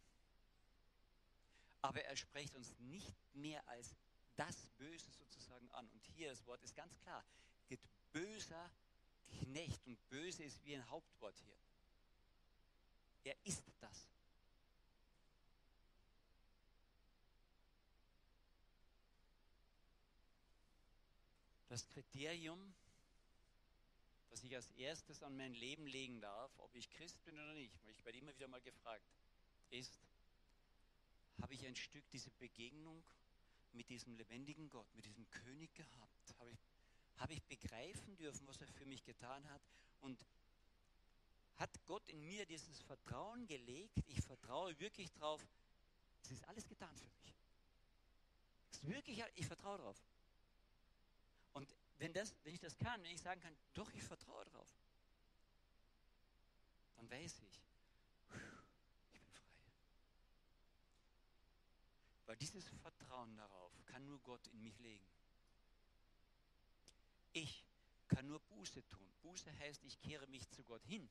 Aber 1.81 2.01
er 2.05 2.15
spricht 2.15 2.55
uns 2.55 2.73
nicht 2.79 3.13
mehr 3.33 3.67
als 3.67 3.93
das 4.37 4.65
Böse 4.77 5.11
sozusagen 5.11 5.69
an. 5.71 5.89
Und 5.89 6.01
hier 6.15 6.29
das 6.29 6.45
Wort 6.45 6.63
ist 6.63 6.73
ganz 6.73 6.97
klar. 6.99 7.25
Geht 7.67 7.81
böser 8.13 8.71
Knecht. 9.41 9.85
Und 9.85 9.97
böse 10.07 10.45
ist 10.45 10.63
wie 10.63 10.73
ein 10.73 10.89
Hauptwort 10.89 11.37
hier. 11.39 11.62
Er 13.23 13.35
ist 13.45 13.63
das. 13.79 14.07
Das 21.69 21.87
Kriterium, 21.87 22.59
das 24.29 24.43
ich 24.43 24.55
als 24.55 24.69
erstes 24.77 25.23
an 25.23 25.35
mein 25.37 25.53
Leben 25.53 25.87
legen 25.87 26.21
darf, 26.21 26.51
ob 26.59 26.75
ich 26.75 26.89
Christ 26.91 27.23
bin 27.25 27.33
oder 27.35 27.53
nicht, 27.53 27.73
weil 27.83 27.91
ich 27.91 28.05
werde 28.05 28.19
immer 28.19 28.35
wieder 28.35 28.47
mal 28.47 28.61
gefragt, 28.61 29.03
ist, 29.71 29.99
habe 31.41 31.53
ich 31.55 31.65
ein 31.65 31.75
Stück 31.75 32.07
diese 32.11 32.29
Begegnung 32.31 33.03
mit 33.71 33.89
diesem 33.89 34.15
lebendigen 34.15 34.69
Gott, 34.69 34.85
mit 34.95 35.05
diesem 35.05 35.27
König 35.31 35.73
gehabt? 35.73 36.35
Habe 36.39 36.51
ich, 36.51 36.59
habe 37.17 37.33
ich 37.33 37.41
begreifen 37.43 38.15
dürfen, 38.17 38.45
was 38.47 38.61
er 38.61 38.67
für 38.67 38.85
mich 38.85 39.03
getan 39.03 39.49
hat? 39.49 39.61
Und 40.01 40.23
hat 41.57 41.69
Gott 41.85 42.07
in 42.09 42.23
mir 42.25 42.45
dieses 42.45 42.81
Vertrauen 42.81 43.45
gelegt? 43.47 43.97
Ich 44.07 44.21
vertraue 44.21 44.77
wirklich 44.79 45.11
darauf, 45.11 45.45
es 46.23 46.31
ist 46.31 46.43
alles 46.47 46.67
getan 46.67 46.95
für 46.95 47.05
mich. 47.05 47.33
Es 48.71 48.77
ist 48.77 48.87
wirklich, 48.87 49.23
ich 49.35 49.45
vertraue 49.45 49.77
darauf. 49.77 50.01
Und 51.53 51.73
wenn, 51.99 52.13
das, 52.13 52.33
wenn 52.43 52.53
ich 52.53 52.59
das 52.59 52.77
kann, 52.77 53.03
wenn 53.03 53.11
ich 53.11 53.21
sagen 53.21 53.39
kann, 53.41 53.55
doch, 53.73 53.91
ich 53.93 54.03
vertraue 54.03 54.45
darauf, 54.45 54.67
dann 56.95 57.09
weiß 57.09 57.39
ich, 57.39 57.63
Weil 62.33 62.37
dieses 62.37 62.67
Vertrauen 62.81 63.35
darauf 63.37 63.71
kann 63.85 64.03
nur 64.07 64.17
Gott 64.21 64.47
in 64.47 64.63
mich 64.63 64.79
legen. 64.79 65.05
Ich 67.31 67.63
kann 68.07 68.25
nur 68.25 68.39
Buße 68.39 68.87
tun. 68.89 69.13
Buße 69.21 69.55
heißt, 69.59 69.83
ich 69.83 70.01
kehre 70.01 70.25
mich 70.25 70.49
zu 70.49 70.63
Gott 70.63 70.83
hin. 70.85 71.07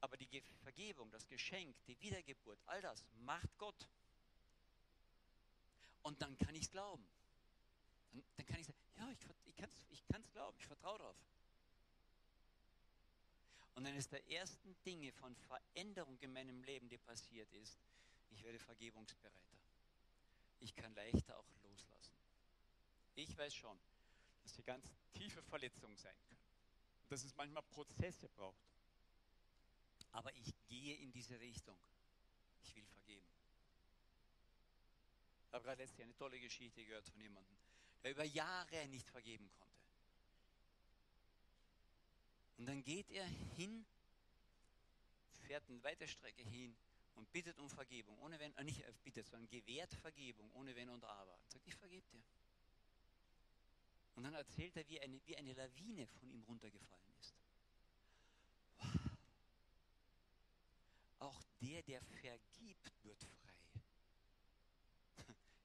Aber 0.00 0.16
die 0.16 0.42
Vergebung, 0.62 1.10
das 1.10 1.26
Geschenk, 1.26 1.76
die 1.86 2.00
Wiedergeburt, 2.00 2.58
all 2.66 2.80
das 2.80 3.04
macht 3.24 3.56
Gott. 3.58 3.88
Und 6.02 6.20
dann 6.22 6.36
kann 6.38 6.54
ich 6.54 6.62
es 6.62 6.70
glauben. 6.70 7.04
Dann, 8.12 8.22
dann, 8.36 8.46
kann 8.46 8.60
ich 8.60 8.66
sagen, 8.66 8.78
ja, 8.96 9.10
ich, 9.10 9.18
ich 9.46 9.56
kann 9.56 9.68
es 9.68 9.84
ich 9.90 10.06
kann's 10.08 10.30
glauben, 10.32 10.56
ich 10.58 10.66
vertraue 10.66 10.98
darauf. 10.98 11.16
Und 13.74 13.86
eines 13.86 14.08
der 14.08 14.28
ersten 14.30 14.76
Dinge 14.84 15.12
von 15.12 15.34
Veränderung 15.36 16.18
in 16.20 16.32
meinem 16.32 16.62
Leben, 16.64 16.88
die 16.88 16.98
passiert 16.98 17.50
ist, 17.52 17.78
ich 18.30 18.42
werde 18.42 18.58
vergebungsbereiter. 18.58 19.58
Ich 20.60 20.74
kann 20.74 20.94
leichter 20.94 21.38
auch 21.38 21.46
loslassen. 21.62 22.14
Ich 23.14 23.36
weiß 23.36 23.54
schon, 23.54 23.78
dass 24.42 24.54
hier 24.54 24.64
ganz 24.64 24.86
tiefe 25.12 25.42
Verletzungen 25.42 25.96
sein 25.96 26.14
können. 26.28 26.40
Dass 27.08 27.24
es 27.24 27.34
manchmal 27.36 27.62
Prozesse 27.62 28.28
braucht. 28.28 28.69
Aber 30.12 30.34
ich 30.36 30.52
gehe 30.68 30.96
in 30.96 31.12
diese 31.12 31.38
Richtung. 31.40 31.76
Ich 32.62 32.74
will 32.74 32.84
vergeben. 32.84 33.26
Ich 35.46 35.54
habe 35.54 35.64
gerade 35.64 35.82
letztes 35.82 35.98
Jahr 35.98 36.06
eine 36.06 36.16
tolle 36.16 36.40
Geschichte 36.40 36.84
gehört 36.84 37.08
von 37.08 37.20
jemandem, 37.20 37.56
der 38.02 38.12
über 38.12 38.24
Jahre 38.24 38.86
nicht 38.88 39.08
vergeben 39.08 39.50
konnte. 39.58 39.70
Und 42.58 42.66
dann 42.66 42.82
geht 42.82 43.10
er 43.10 43.26
hin, 43.56 43.86
fährt 45.46 45.66
eine 45.68 45.82
weite 45.82 46.06
Strecke 46.06 46.42
hin 46.42 46.76
und 47.14 47.32
bittet 47.32 47.58
um 47.58 47.70
Vergebung, 47.70 48.18
ohne 48.18 48.38
wenn, 48.38 48.54
äh 48.56 48.64
nicht 48.64 48.82
äh, 48.82 48.92
bittet, 49.02 49.26
sondern 49.26 49.48
gewährt 49.48 49.92
Vergebung, 49.94 50.50
ohne 50.52 50.76
wenn 50.76 50.90
und 50.90 51.02
aber. 51.04 51.34
Und 51.34 51.50
sagt, 51.50 51.66
ich 51.66 51.74
vergebe 51.74 52.06
dir. 52.10 52.22
Und 54.14 54.24
dann 54.24 54.34
erzählt 54.34 54.76
er, 54.76 54.86
wie 54.88 55.00
eine, 55.00 55.20
wie 55.26 55.36
eine 55.36 55.54
Lawine 55.54 56.06
von 56.06 56.30
ihm 56.30 56.42
runtergefallen 56.42 57.14
ist. 57.18 57.34
Wow. 58.78 58.88
Auch 61.20 61.42
der, 61.60 61.82
der 61.82 62.00
vergibt, 62.02 62.92
wird 63.04 63.22
frei. 63.22 63.50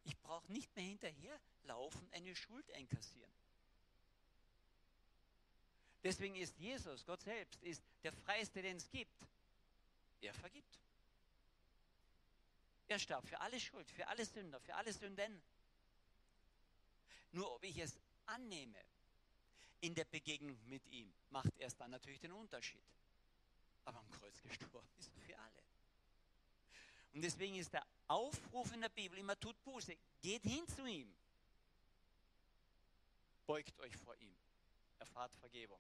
Ich 0.03 0.17
brauche 0.19 0.51
nicht 0.51 0.75
mehr 0.75 0.85
hinterherlaufen, 0.85 2.07
eine 2.11 2.35
Schuld 2.35 2.69
einkassieren. 2.71 3.31
Deswegen 6.03 6.35
ist 6.35 6.55
Jesus, 6.59 7.03
Gott 7.05 7.21
selbst, 7.21 7.61
ist 7.63 7.81
der 8.03 8.13
Freiste, 8.13 8.61
den 8.61 8.77
es 8.77 8.87
gibt. 8.91 9.11
Er 10.21 10.33
vergibt. 10.35 10.79
Er 12.87 12.99
starb 12.99 13.27
für 13.27 13.39
alle 13.39 13.59
Schuld, 13.59 13.89
für 13.89 14.07
alle 14.07 14.23
Sünder, 14.23 14.59
für 14.59 14.75
alle 14.75 14.93
Sünden. 14.93 15.41
Nur 17.31 17.51
ob 17.55 17.63
ich 17.63 17.77
es 17.79 17.97
annehme 18.27 18.79
in 19.81 19.95
der 19.95 20.05
Begegnung 20.05 20.57
mit 20.67 20.85
ihm, 20.87 21.11
macht 21.31 21.57
erst 21.57 21.79
dann 21.81 21.91
natürlich 21.91 22.19
den 22.19 22.31
Unterschied. 22.31 22.85
Aber 23.85 23.99
am 23.99 24.09
Kreuz 24.11 24.41
gestorben 24.43 24.87
ist 24.99 25.11
er 25.15 25.21
für 25.21 25.39
alle. 25.39 25.63
Und 27.15 27.21
deswegen 27.21 27.55
ist 27.55 27.71
der 27.71 27.85
Aufruf 28.07 28.73
in 28.73 28.81
der 28.81 28.89
Bibel 28.89 29.17
immer, 29.17 29.39
tut 29.39 29.55
Buße, 29.63 29.95
geht 30.21 30.43
hin 30.43 30.67
zu 30.67 30.85
ihm. 30.85 31.11
Beugt 33.47 33.79
euch 33.79 33.95
vor 33.95 34.15
ihm. 34.17 34.35
Erfahrt 34.99 35.33
Vergebung. 35.35 35.79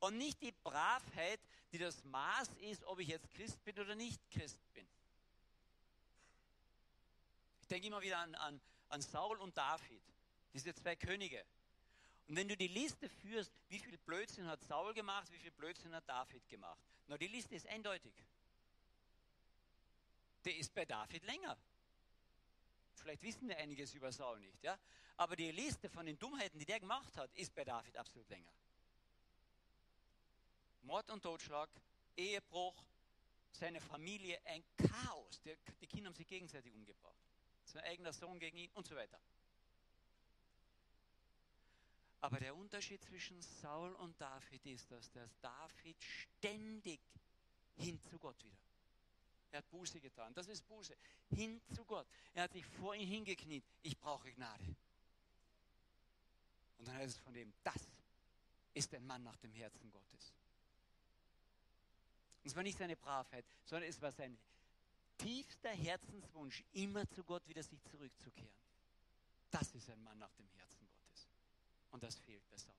Und 0.00 0.18
nicht 0.18 0.42
die 0.42 0.50
Bravheit, 0.50 1.40
die 1.70 1.78
das 1.78 2.02
Maß 2.04 2.48
ist, 2.62 2.82
ob 2.84 2.98
ich 2.98 3.08
jetzt 3.08 3.30
Christ 3.30 3.62
bin 3.64 3.78
oder 3.78 3.94
nicht 3.94 4.20
Christ 4.32 4.58
bin. 4.72 4.86
Ich 7.62 7.68
denke 7.68 7.86
immer 7.86 8.02
wieder 8.02 8.18
an, 8.18 8.34
an, 8.34 8.60
an 8.88 9.02
Saul 9.02 9.38
und 9.38 9.56
David, 9.56 10.02
diese 10.52 10.74
zwei 10.74 10.96
Könige. 10.96 11.44
Und 12.26 12.34
wenn 12.34 12.48
du 12.48 12.56
die 12.56 12.68
Liste 12.68 13.08
führst, 13.08 13.52
wie 13.68 13.78
viel 13.78 13.98
Blödsinn 13.98 14.48
hat 14.48 14.62
Saul 14.64 14.92
gemacht, 14.94 15.30
wie 15.30 15.38
viel 15.38 15.52
Blödsinn 15.52 15.94
hat 15.94 16.08
David 16.08 16.46
gemacht? 16.48 16.82
Na, 17.06 17.16
die 17.16 17.28
Liste 17.28 17.54
ist 17.54 17.68
eindeutig. 17.68 18.12
Der 20.44 20.56
ist 20.56 20.74
bei 20.74 20.84
David 20.84 21.24
länger. 21.24 21.56
Vielleicht 22.94 23.22
wissen 23.22 23.48
wir 23.48 23.56
einiges 23.58 23.94
über 23.94 24.12
Saul 24.12 24.40
nicht, 24.40 24.62
ja? 24.62 24.78
Aber 25.16 25.36
die 25.36 25.50
Liste 25.50 25.88
von 25.88 26.06
den 26.06 26.18
Dummheiten, 26.18 26.58
die 26.58 26.64
der 26.64 26.80
gemacht 26.80 27.16
hat, 27.16 27.32
ist 27.34 27.54
bei 27.54 27.64
David 27.64 27.96
absolut 27.96 28.28
länger. 28.28 28.52
Mord 30.82 31.10
und 31.10 31.22
Totschlag, 31.22 31.70
Ehebruch, 32.16 32.84
seine 33.52 33.80
Familie, 33.80 34.40
ein 34.46 34.64
Chaos. 34.76 35.40
Die, 35.42 35.56
die 35.80 35.86
Kinder 35.86 36.08
haben 36.08 36.16
sich 36.16 36.26
gegenseitig 36.26 36.72
umgebracht. 36.74 37.14
Sein 37.64 37.84
eigener 37.84 38.12
Sohn 38.12 38.38
gegen 38.38 38.58
ihn 38.58 38.70
und 38.72 38.86
so 38.86 38.94
weiter. 38.94 39.18
Aber 42.20 42.40
der 42.40 42.54
Unterschied 42.56 43.02
zwischen 43.02 43.40
Saul 43.42 43.94
und 43.96 44.18
David 44.20 44.64
ist, 44.66 44.90
dass 44.90 45.10
der 45.12 45.28
David 45.40 45.96
ständig 46.02 47.00
hin 47.76 48.00
zu 48.02 48.18
Gott 48.18 48.42
wieder. 48.42 48.63
Er 49.54 49.58
hat 49.58 49.70
Buße 49.70 50.00
getan. 50.00 50.34
Das 50.34 50.48
ist 50.48 50.66
Buße. 50.66 50.96
Hin 51.30 51.62
zu 51.72 51.84
Gott. 51.84 52.08
Er 52.34 52.42
hat 52.42 52.52
sich 52.52 52.66
vor 52.66 52.92
ihn 52.96 53.06
hingekniet. 53.06 53.62
Ich 53.82 53.96
brauche 53.96 54.32
Gnade. 54.32 54.64
Und 56.76 56.88
dann 56.88 56.96
heißt 56.96 57.14
es 57.14 57.22
von 57.22 57.32
dem, 57.32 57.52
das 57.62 57.80
ist 58.74 58.92
ein 58.94 59.06
Mann 59.06 59.22
nach 59.22 59.36
dem 59.36 59.52
Herzen 59.52 59.92
Gottes. 59.92 60.32
Und 62.42 62.50
es 62.50 62.56
war 62.56 62.64
nicht 62.64 62.76
seine 62.76 62.96
Bravheit, 62.96 63.44
sondern 63.64 63.88
es 63.88 64.02
war 64.02 64.10
sein 64.10 64.36
tiefster 65.18 65.70
Herzenswunsch, 65.70 66.64
immer 66.72 67.08
zu 67.10 67.22
Gott 67.22 67.46
wieder 67.46 67.62
sich 67.62 67.80
zurückzukehren. 67.84 68.50
Das 69.52 69.72
ist 69.72 69.88
ein 69.88 70.02
Mann 70.02 70.18
nach 70.18 70.32
dem 70.32 70.48
Herzen 70.56 70.84
Gottes. 70.88 71.28
Und 71.92 72.02
das 72.02 72.18
fehlt 72.18 72.44
bei 72.50 72.56
Saul. 72.56 72.74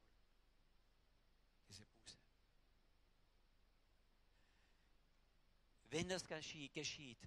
Diese 1.70 1.86
Buße. 1.86 2.18
Wenn 5.96 6.10
das 6.10 6.26
geschieht, 6.28 7.20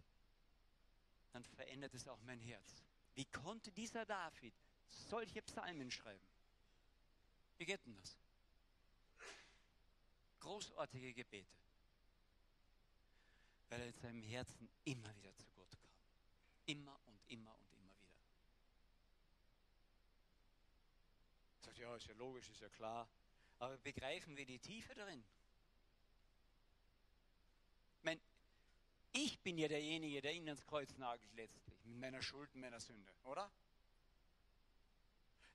dann 1.33 1.43
verändert 1.43 1.95
es 1.95 2.07
auch 2.07 2.21
mein 2.27 2.41
Herz. 2.41 2.83
Wie 3.15 3.25
konnte 3.25 3.73
dieser 3.73 4.05
David 4.05 4.53
solche 4.89 5.41
Psalmen 5.41 5.91
schreiben? 5.91 6.27
Wie 7.57 7.65
geht 7.65 7.85
denn 7.87 7.97
das? 7.97 8.19
Großartige 10.41 11.15
Gebete 11.15 11.59
weil 13.69 13.81
er 13.81 13.87
in 13.89 13.99
seinem 13.99 14.23
Herzen 14.23 14.69
immer 14.85 15.15
wieder 15.17 15.35
zu 15.37 15.47
Gott 15.55 15.71
kam. 15.71 15.91
Immer 16.67 16.99
und 17.07 17.21
immer 17.29 17.55
und 17.55 17.73
immer 17.73 17.93
wieder. 18.01 18.19
Sagt, 21.63 21.79
ja, 21.79 21.97
ist 21.97 22.07
ja 22.07 22.15
logisch, 22.15 22.49
ist 22.49 22.61
ja 22.61 22.69
klar. 22.71 23.09
Aber 23.59 23.77
begreifen 23.79 24.37
wir 24.37 24.47
die 24.47 24.59
Tiefe 24.59 24.95
darin? 24.95 25.23
Ich, 27.99 28.05
meine, 28.05 28.21
ich 29.13 29.38
bin 29.49 29.57
ja 29.57 29.69
derjenige, 29.69 30.21
der 30.21 30.35
ihn 30.35 30.47
ans 30.47 30.63
Kreuz 30.67 30.95
nagelt 30.99 31.33
letztlich, 31.33 31.83
mit 31.87 31.99
meiner 31.99 32.21
Schuld 32.21 32.55
und 32.55 32.61
meiner 32.61 32.81
Sünde, 32.81 33.11
oder? 33.25 33.51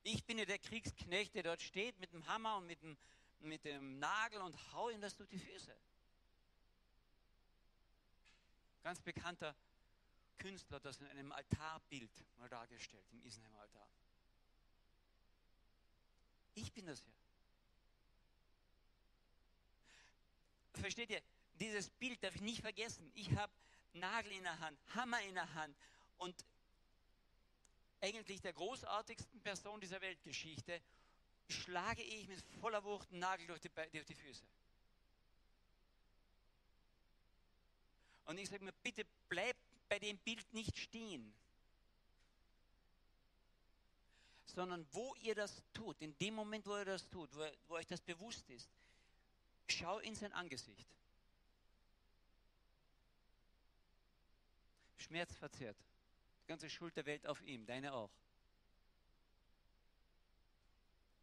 Ich 0.02 0.26
bin 0.26 0.40
ja 0.40 0.46
der 0.46 0.58
Kriegsknecht, 0.58 1.36
der 1.36 1.44
dort 1.44 1.62
steht 1.62 2.00
mit 2.00 2.12
dem 2.12 2.26
Hammer 2.26 2.58
und 2.58 2.66
mit 2.66 2.82
dem, 2.82 2.98
mit 3.42 3.64
dem 3.64 4.00
Nagel 4.00 4.42
und 4.42 4.58
hau 4.74 4.90
ihm 4.90 5.00
das 5.00 5.16
durch 5.16 5.30
die 5.30 5.38
Füße. 5.38 5.76
Ganz 8.82 9.00
bekannter 9.00 9.56
Künstler 10.40 10.78
hat 10.78 10.86
das 10.86 10.98
in 10.98 11.06
einem 11.06 11.32
Altarbild 11.32 12.10
mal 12.40 12.50
dargestellt, 12.50 13.06
im 13.12 13.24
Isenheimer 13.24 13.60
Altar. 13.60 13.88
Ich 16.56 16.74
bin 16.74 16.88
das 16.88 17.00
hier. 17.04 17.14
Versteht 20.82 21.12
ihr? 21.12 21.22
Dieses 21.60 21.92
Bild 21.92 22.24
darf 22.24 22.34
ich 22.34 22.42
nicht 22.42 22.62
vergessen. 22.62 23.12
Ich 23.14 23.30
habe 23.36 23.54
Nagel 23.94 24.32
in 24.32 24.44
der 24.44 24.60
Hand, 24.60 24.78
Hammer 24.96 25.22
in 25.22 25.36
der 25.36 25.54
Hand 25.54 25.76
und 26.18 26.36
eigentlich 28.02 28.42
der 28.42 28.54
großartigsten 28.54 29.40
Person 29.42 29.80
dieser 29.80 30.02
Weltgeschichte 30.02 30.82
schlage 31.48 32.04
ich 32.04 32.28
mit 32.28 32.42
voller 32.60 32.84
Wucht 32.84 33.10
einen 33.12 33.20
Nagel 33.20 33.48
durch 33.48 33.62
die, 33.62 33.70
durch 33.70 34.06
die 34.06 34.16
Füße. 34.16 34.44
Und 38.26 38.38
ich 38.38 38.50
sage 38.50 38.64
mir, 38.64 38.72
bitte 38.84 39.06
bleib 39.30 39.56
bei 39.90 40.00
dem 40.00 40.18
Bild 40.20 40.54
nicht 40.54 40.78
stehen. 40.78 41.34
Sondern 44.46 44.86
wo 44.92 45.16
ihr 45.22 45.36
das 45.36 45.64
tut, 45.74 46.02
in 46.02 46.18
dem 46.20 46.36
Moment, 46.36 46.66
wo 46.66 46.78
ihr 46.78 46.86
das 46.86 47.10
tut, 47.10 47.34
wo, 47.36 47.46
wo 47.68 47.76
euch 47.76 47.88
das 47.88 48.02
bewusst 48.02 48.50
ist, 48.50 48.70
schau 49.68 50.00
in 50.00 50.16
sein 50.16 50.32
Angesicht. 50.34 50.88
Schmerzverzerrt. 55.04 55.78
Die 56.44 56.48
ganze 56.48 56.70
Schuld 56.70 56.96
der 56.96 57.06
Welt 57.06 57.28
auf 57.28 57.42
ihm, 57.42 57.66
deine 57.66 57.94
auch. 57.94 58.12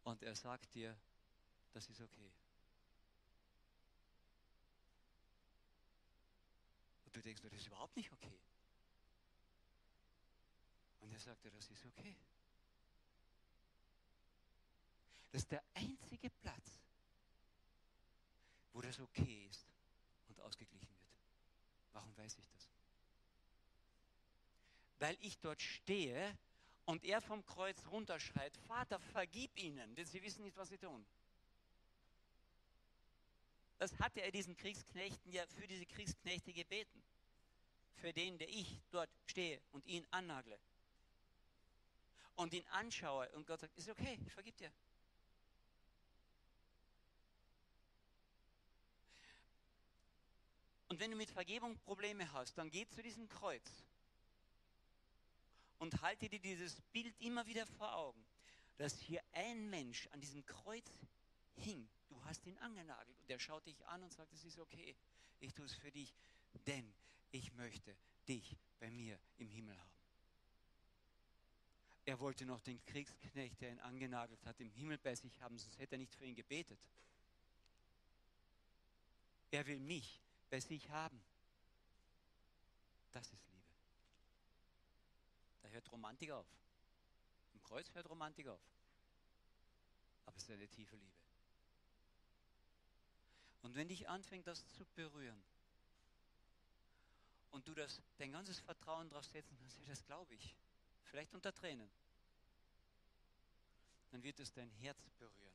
Und 0.03 0.23
er 0.23 0.35
sagt 0.35 0.73
dir, 0.73 0.97
das 1.73 1.87
ist 1.89 2.01
okay. 2.01 2.31
Und 7.05 7.15
du 7.15 7.21
denkst, 7.21 7.41
das 7.41 7.53
ist 7.53 7.67
überhaupt 7.67 7.95
nicht 7.95 8.11
okay. 8.11 8.39
Und 11.01 11.11
er 11.11 11.19
sagte, 11.19 11.51
das 11.51 11.69
ist 11.69 11.85
okay. 11.85 12.15
Das 15.31 15.43
ist 15.43 15.51
der 15.51 15.63
einzige 15.73 16.29
Platz, 16.29 16.79
wo 18.73 18.81
das 18.81 18.99
okay 18.99 19.47
ist 19.49 19.65
und 20.27 20.39
ausgeglichen 20.41 20.89
wird. 20.89 21.11
Warum 21.93 22.15
weiß 22.17 22.37
ich 22.37 22.47
das? 22.49 22.69
Weil 25.01 25.17
ich 25.21 25.39
dort 25.39 25.59
stehe 25.59 26.37
und 26.85 27.03
er 27.03 27.21
vom 27.21 27.43
Kreuz 27.43 27.87
runterschreit, 27.87 28.55
Vater, 28.67 28.99
vergib 28.99 29.57
ihnen, 29.57 29.95
denn 29.95 30.05
sie 30.05 30.21
wissen 30.21 30.43
nicht, 30.43 30.55
was 30.57 30.69
sie 30.69 30.77
tun. 30.77 31.03
Das 33.79 33.97
hatte 33.97 34.21
er 34.21 34.29
diesen 34.29 34.55
Kriegsknechten 34.55 35.31
ja 35.31 35.43
für 35.47 35.65
diese 35.65 35.87
Kriegsknechte 35.87 36.53
gebeten. 36.53 37.01
Für 37.95 38.13
den, 38.13 38.37
der 38.37 38.47
ich 38.47 38.79
dort 38.91 39.09
stehe 39.25 39.59
und 39.71 39.87
ihn 39.87 40.05
annagle. 40.11 40.59
Und 42.35 42.53
ihn 42.53 42.67
anschaue 42.67 43.27
und 43.31 43.47
Gott 43.47 43.61
sagt, 43.61 43.75
ist 43.79 43.89
okay, 43.89 44.19
ich 44.23 44.31
vergib 44.31 44.55
dir. 44.57 44.71
Und 50.89 50.99
wenn 50.99 51.09
du 51.09 51.17
mit 51.17 51.31
Vergebung 51.31 51.75
Probleme 51.79 52.31
hast, 52.33 52.55
dann 52.59 52.69
geh 52.69 52.87
zu 52.87 53.01
diesem 53.01 53.27
Kreuz 53.29 53.83
und 55.81 55.99
halte 56.03 56.29
dir 56.29 56.39
dieses 56.39 56.79
Bild 56.93 57.19
immer 57.19 57.45
wieder 57.47 57.65
vor 57.65 57.91
Augen, 57.95 58.23
dass 58.77 58.99
hier 58.99 59.21
ein 59.33 59.67
Mensch 59.69 60.07
an 60.11 60.21
diesem 60.21 60.45
Kreuz 60.45 60.87
hing 61.55 61.89
Du 62.07 62.21
hast 62.25 62.45
ihn 62.45 62.57
angenagelt 62.59 63.17
und 63.21 63.29
er 63.29 63.39
schaut 63.39 63.65
dich 63.65 63.87
an 63.87 64.03
und 64.03 64.11
sagt, 64.11 64.33
es 64.33 64.43
ist 64.43 64.59
okay, 64.59 64.95
ich 65.39 65.53
tue 65.53 65.65
es 65.65 65.73
für 65.73 65.91
dich, 65.91 66.13
denn 66.67 66.93
ich 67.31 67.53
möchte 67.53 67.95
dich 68.27 68.57
bei 68.79 68.91
mir 68.91 69.17
im 69.37 69.47
Himmel 69.47 69.79
haben. 69.79 69.89
Er 72.03 72.19
wollte 72.19 72.45
noch 72.45 72.59
den 72.59 72.83
Kriegsknecht, 72.83 73.61
der 73.61 73.71
ihn 73.71 73.79
angenagelt 73.79 74.45
hat, 74.45 74.59
im 74.59 74.69
Himmel 74.71 74.97
bei 74.97 75.15
sich 75.15 75.39
haben, 75.39 75.57
sonst 75.57 75.79
hätte 75.79 75.95
er 75.95 75.99
nicht 75.99 76.13
für 76.13 76.25
ihn 76.25 76.35
gebetet. 76.35 76.79
Er 79.51 79.65
will 79.65 79.79
mich 79.79 80.21
bei 80.49 80.59
sich 80.59 80.89
haben. 80.89 81.21
Das 83.13 83.31
ist 83.31 83.50
hört 85.71 85.91
Romantik 85.91 86.31
auf. 86.31 86.47
Im 87.53 87.63
Kreuz 87.63 87.93
hört 87.93 88.09
Romantik 88.09 88.47
auf. 88.47 88.61
Aber 90.25 90.35
es 90.37 90.43
ist 90.43 90.51
eine 90.51 90.67
tiefe 90.67 90.95
Liebe. 90.95 91.17
Und 93.63 93.75
wenn 93.75 93.87
dich 93.87 94.07
anfängt, 94.09 94.47
das 94.47 94.67
zu 94.69 94.85
berühren, 94.95 95.41
und 97.51 97.67
du 97.67 97.73
das, 97.73 98.01
dein 98.17 98.31
ganzes 98.31 98.59
Vertrauen 98.59 99.09
darauf 99.09 99.25
setzen 99.25 99.57
kannst, 99.59 99.77
ja, 99.79 99.85
das 99.87 100.03
glaube 100.05 100.33
ich, 100.33 100.55
vielleicht 101.03 101.33
unter 101.33 101.53
Tränen, 101.53 101.89
dann 104.11 104.23
wird 104.23 104.39
es 104.39 104.51
dein 104.53 104.69
Herz 104.71 104.97
berühren. 105.19 105.51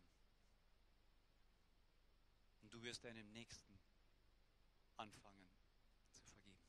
Und 2.63 2.73
du 2.73 2.83
wirst 2.83 3.05
deinem 3.05 3.31
Nächsten 3.33 3.79
anfangen 4.97 5.47
zu 6.13 6.23
vergeben. 6.25 6.61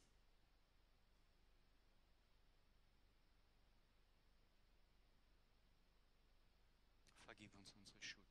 Vergib 7.26 7.54
uns 7.56 7.72
unsere 7.74 8.04
Schuld. 8.04 8.28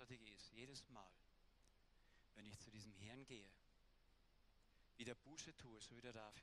Großartige 0.00 0.32
ist, 0.32 0.50
jedes 0.52 0.88
Mal, 0.88 1.10
wenn 2.34 2.46
ich 2.46 2.58
zu 2.58 2.70
diesem 2.70 2.90
Herrn 2.94 3.22
gehe, 3.26 3.50
wieder 4.96 5.14
Buße 5.14 5.54
tue, 5.58 5.78
so 5.82 5.94
wie 5.94 6.00
der 6.00 6.14
David, 6.14 6.42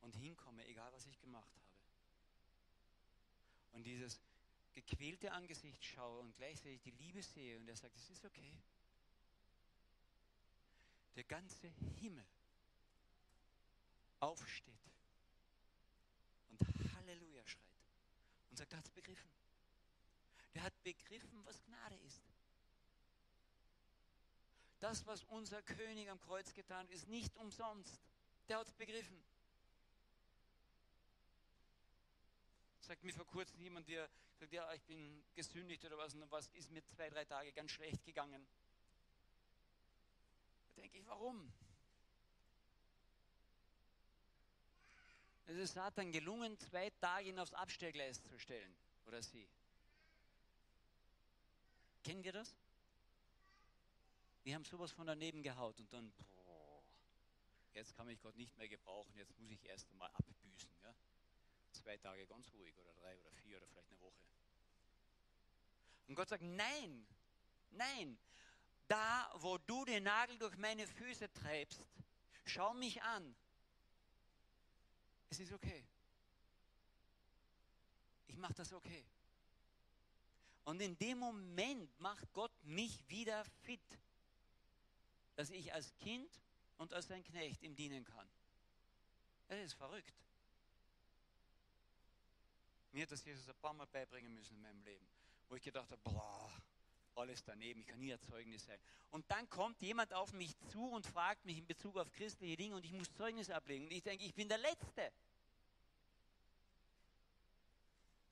und 0.00 0.16
hinkomme, 0.16 0.66
egal 0.66 0.90
was 0.94 1.04
ich 1.06 1.20
gemacht 1.20 1.54
habe, 1.54 1.66
und 3.72 3.84
dieses 3.84 4.18
gequälte 4.74 5.30
Angesicht 5.32 5.84
schaue 5.84 6.20
und 6.20 6.34
gleichzeitig 6.36 6.80
die 6.80 6.92
Liebe 6.92 7.22
sehe 7.22 7.58
und 7.58 7.68
er 7.68 7.76
sagt, 7.76 7.94
es 7.94 8.08
ist 8.08 8.24
okay. 8.24 8.58
Der 11.14 11.24
ganze 11.24 11.68
Himmel 12.00 12.24
aufsteht 14.20 14.80
und 16.48 16.94
Halleluja 16.94 17.46
schreit 17.46 17.62
und 18.50 18.56
sagt, 18.56 18.72
er 18.72 18.78
hat 18.78 18.86
es 18.86 18.92
begriffen. 18.92 19.30
Der 20.54 20.62
hat 20.62 20.82
begriffen, 20.82 21.44
was 21.44 21.62
Gnade 21.64 21.96
ist. 22.06 22.22
Das, 24.80 25.06
was 25.06 25.24
unser 25.24 25.60
König 25.62 26.08
am 26.08 26.20
Kreuz 26.20 26.54
getan 26.54 26.86
hat, 26.86 26.90
ist 26.90 27.08
nicht 27.08 27.36
umsonst. 27.36 28.00
Der 28.48 28.58
hat 28.58 28.66
es 28.66 28.72
begriffen. 28.74 29.20
Sagt 32.80 33.02
mir 33.04 33.12
vor 33.12 33.26
kurzem 33.26 33.60
jemand, 33.60 33.88
der 33.88 34.08
sagt, 34.38 34.52
ja, 34.52 34.72
ich 34.72 34.82
bin 34.82 35.22
gesündigt 35.34 35.84
oder 35.84 35.98
was, 35.98 36.14
und 36.14 36.30
was 36.30 36.48
ist 36.54 36.70
mir 36.70 36.82
zwei, 36.84 37.10
drei 37.10 37.24
Tage 37.24 37.52
ganz 37.52 37.72
schlecht 37.72 38.04
gegangen. 38.04 38.46
Da 40.74 40.82
denke 40.82 40.98
ich, 40.98 41.06
warum? 41.06 41.52
Es 45.46 45.56
ist 45.56 45.74
Satan 45.74 46.12
gelungen, 46.12 46.58
zwei 46.58 46.90
Tage 47.00 47.30
ihn 47.30 47.38
aufs 47.38 47.54
Abstellgleis 47.54 48.22
zu 48.22 48.38
stellen. 48.38 48.74
Oder 49.06 49.22
sie. 49.22 49.48
Kennen 52.04 52.22
wir 52.22 52.32
das? 52.32 52.54
Wir 54.48 54.54
haben 54.54 54.64
sowas 54.64 54.92
von 54.92 55.06
daneben 55.06 55.42
gehaut 55.42 55.78
und 55.78 55.92
dann, 55.92 56.10
boah, 56.10 56.82
jetzt 57.74 57.94
kann 57.94 58.06
mich 58.06 58.18
Gott 58.22 58.34
nicht 58.34 58.56
mehr 58.56 58.66
gebrauchen, 58.66 59.14
jetzt 59.14 59.38
muss 59.38 59.50
ich 59.50 59.62
erst 59.66 59.90
einmal 59.90 60.08
abbüßen. 60.14 60.70
Ja? 60.84 60.94
Zwei 61.72 61.98
Tage 61.98 62.26
ganz 62.26 62.50
ruhig 62.54 62.74
oder 62.78 62.94
drei 62.94 63.14
oder 63.18 63.30
vier 63.30 63.58
oder 63.58 63.66
vielleicht 63.66 63.90
eine 63.90 64.00
Woche. 64.00 64.24
Und 66.06 66.14
Gott 66.14 66.30
sagt, 66.30 66.42
nein, 66.44 67.06
nein, 67.72 68.18
da 68.86 69.30
wo 69.34 69.58
du 69.58 69.84
den 69.84 70.04
Nagel 70.04 70.38
durch 70.38 70.56
meine 70.56 70.86
Füße 70.86 71.30
treibst, 71.30 71.86
schau 72.46 72.72
mich 72.72 73.02
an. 73.02 73.36
Es 75.28 75.40
ist 75.40 75.52
okay. 75.52 75.84
Ich 78.28 78.38
mache 78.38 78.54
das 78.54 78.72
okay. 78.72 79.04
Und 80.64 80.80
in 80.80 80.96
dem 80.96 81.18
Moment 81.18 82.00
macht 82.00 82.32
Gott 82.32 82.64
mich 82.64 83.06
wieder 83.10 83.44
fit 83.44 83.98
dass 85.38 85.50
ich 85.50 85.72
als 85.72 85.96
Kind 85.98 86.28
und 86.78 86.92
als 86.92 87.06
sein 87.06 87.22
Knecht 87.22 87.62
ihm 87.62 87.76
dienen 87.76 88.04
kann. 88.04 88.28
Das 89.46 89.60
ist 89.60 89.74
verrückt. 89.74 90.12
Mir 92.90 93.02
hat 93.02 93.12
das 93.12 93.24
Jesus 93.24 93.48
ein 93.48 93.54
paar 93.54 93.72
Mal 93.72 93.86
beibringen 93.86 94.34
müssen 94.34 94.56
in 94.56 94.62
meinem 94.62 94.82
Leben, 94.82 95.06
wo 95.48 95.54
ich 95.54 95.62
gedacht 95.62 95.88
habe, 95.92 96.00
boah, 96.02 96.50
alles 97.14 97.44
daneben, 97.44 97.78
ich 97.78 97.86
kann 97.86 98.00
nie 98.00 98.12
ein 98.12 98.20
Zeugnis 98.20 98.64
sein. 98.64 98.80
Und 99.12 99.30
dann 99.30 99.48
kommt 99.48 99.80
jemand 99.80 100.12
auf 100.12 100.32
mich 100.32 100.58
zu 100.72 100.90
und 100.90 101.06
fragt 101.06 101.44
mich 101.44 101.58
in 101.58 101.66
Bezug 101.68 101.96
auf 101.98 102.10
christliche 102.10 102.56
Dinge 102.56 102.74
und 102.74 102.84
ich 102.84 102.92
muss 102.92 103.14
Zeugnis 103.14 103.48
ablegen. 103.48 103.84
Und 103.84 103.92
ich 103.92 104.02
denke, 104.02 104.24
ich 104.24 104.34
bin 104.34 104.48
der 104.48 104.58
Letzte. 104.58 105.12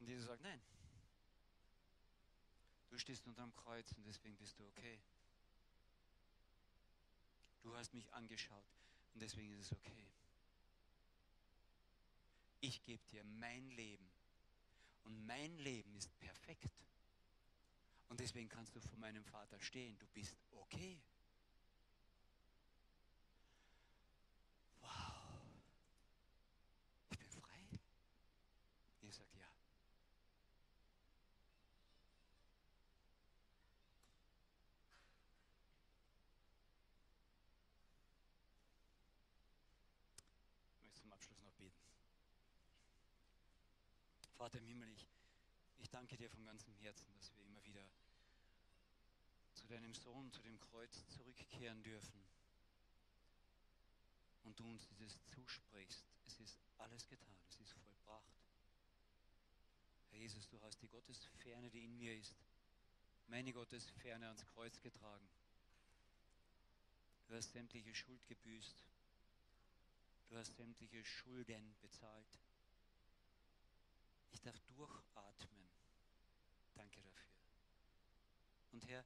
Und 0.00 0.08
Jesus 0.08 0.26
sagt, 0.26 0.42
nein. 0.42 0.60
Du 2.90 2.98
stehst 2.98 3.24
unter 3.28 3.42
dem 3.42 3.54
Kreuz 3.54 3.92
und 3.92 4.04
deswegen 4.08 4.36
bist 4.38 4.58
du 4.58 4.66
okay. 4.66 4.98
Du 7.66 7.76
hast 7.76 7.92
mich 7.94 8.14
angeschaut 8.14 8.64
und 9.12 9.20
deswegen 9.20 9.50
ist 9.54 9.58
es 9.58 9.72
okay. 9.72 10.06
Ich 12.60 12.80
gebe 12.84 13.04
dir 13.08 13.24
mein 13.24 13.68
Leben 13.70 14.08
und 15.02 15.26
mein 15.26 15.58
Leben 15.58 15.92
ist 15.96 16.16
perfekt. 16.20 16.70
Und 18.08 18.20
deswegen 18.20 18.48
kannst 18.48 18.76
du 18.76 18.80
vor 18.80 18.96
meinem 18.98 19.24
Vater 19.24 19.58
stehen. 19.58 19.98
Du 19.98 20.06
bist 20.14 20.36
okay. 20.52 21.02
Vater 44.46 44.58
im 44.58 44.68
Himmel, 44.68 44.88
ich, 44.90 45.04
ich 45.78 45.90
danke 45.90 46.16
dir 46.16 46.30
von 46.30 46.44
ganzem 46.44 46.72
Herzen, 46.76 47.12
dass 47.14 47.34
wir 47.34 47.44
immer 47.46 47.64
wieder 47.64 47.84
zu 49.54 49.66
deinem 49.66 49.92
Sohn, 49.92 50.30
zu 50.30 50.40
dem 50.42 50.60
Kreuz 50.60 51.04
zurückkehren 51.08 51.82
dürfen 51.82 52.22
und 54.44 54.56
du 54.60 54.70
uns 54.70 54.86
dieses 54.86 55.18
zusprichst. 55.34 56.04
Es 56.28 56.38
ist 56.38 56.60
alles 56.78 57.08
getan, 57.08 57.36
es 57.48 57.58
ist 57.58 57.72
vollbracht. 57.72 58.36
Herr 60.10 60.20
Jesus, 60.20 60.48
du 60.48 60.62
hast 60.62 60.80
die 60.80 60.90
Gottesferne, 60.90 61.68
die 61.68 61.84
in 61.84 61.98
mir 61.98 62.16
ist, 62.16 62.36
meine 63.26 63.52
Gottesferne 63.52 64.28
ans 64.28 64.46
Kreuz 64.46 64.80
getragen. 64.80 65.28
Du 67.26 67.34
hast 67.34 67.50
sämtliche 67.50 67.92
Schuld 67.96 68.24
gebüßt. 68.28 68.84
Du 70.28 70.36
hast 70.36 70.54
sämtliche 70.54 71.04
Schulden 71.04 71.74
bezahlt. 71.82 72.28
Ich 74.36 74.42
darf 74.42 74.60
durchatmen. 74.66 75.66
Danke 76.74 77.00
dafür. 77.00 77.32
Und 78.70 78.86
Herr, 78.86 79.02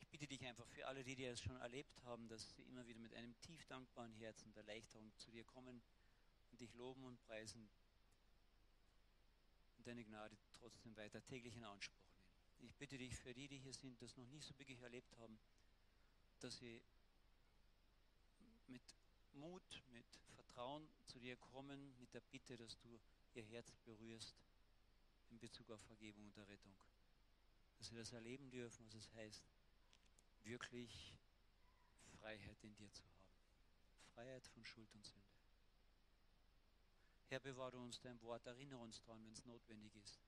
ich 0.00 0.06
bitte 0.08 0.26
dich 0.26 0.44
einfach 0.44 0.66
für 0.66 0.86
alle, 0.86 1.02
die 1.02 1.16
das 1.16 1.40
schon 1.40 1.56
erlebt 1.56 2.04
haben, 2.04 2.28
dass 2.28 2.54
sie 2.54 2.62
immer 2.64 2.86
wieder 2.86 3.00
mit 3.00 3.14
einem 3.14 3.34
tief 3.40 3.64
dankbaren 3.64 4.12
Herzen 4.12 4.48
und 4.48 4.56
Erleichterung 4.58 5.10
zu 5.16 5.30
dir 5.30 5.44
kommen 5.44 5.80
und 6.50 6.60
dich 6.60 6.74
loben 6.74 7.04
und 7.04 7.18
preisen 7.22 7.70
und 9.78 9.86
deine 9.86 10.04
Gnade 10.04 10.36
trotzdem 10.52 10.94
weiter 10.98 11.24
täglich 11.24 11.56
in 11.56 11.64
Anspruch 11.64 11.96
nehmen. 12.58 12.68
Ich 12.68 12.74
bitte 12.74 12.98
dich 12.98 13.16
für 13.16 13.32
die, 13.32 13.48
die 13.48 13.58
hier 13.60 13.72
sind, 13.72 14.02
das 14.02 14.14
noch 14.18 14.26
nicht 14.26 14.46
so 14.46 14.58
wirklich 14.58 14.82
erlebt 14.82 15.16
haben, 15.16 15.38
dass 16.40 16.58
sie 16.58 16.82
mit 18.66 18.94
Mut, 19.32 19.82
mit 19.90 20.20
Vertrauen 20.34 20.86
zu 21.06 21.18
dir 21.18 21.36
kommen, 21.36 21.98
mit 21.98 22.12
der 22.12 22.20
Bitte, 22.20 22.58
dass 22.58 22.78
du 22.80 23.00
ihr 23.34 23.44
Herz 23.44 23.70
berührst 23.84 24.36
in 25.30 25.38
Bezug 25.38 25.70
auf 25.70 25.80
Vergebung 25.82 26.24
und 26.24 26.36
Errettung. 26.36 26.72
Dass 27.78 27.88
sie 27.88 27.96
das 27.96 28.12
erleben 28.12 28.50
dürfen, 28.50 28.84
was 28.86 28.94
es 28.94 29.12
heißt, 29.14 29.42
wirklich 30.44 31.14
Freiheit 32.20 32.62
in 32.62 32.74
dir 32.74 32.92
zu 32.92 33.02
haben. 33.02 33.18
Freiheit 34.14 34.46
von 34.48 34.64
Schuld 34.64 34.92
und 34.94 35.04
Sünde. 35.04 35.28
Herr, 37.28 37.40
bewahre 37.40 37.78
uns 37.78 38.00
dein 38.00 38.20
Wort, 38.22 38.46
erinnere 38.46 38.80
uns 38.80 39.00
daran, 39.02 39.22
wenn 39.24 39.32
es 39.32 39.44
notwendig 39.44 39.94
ist. 39.96 40.18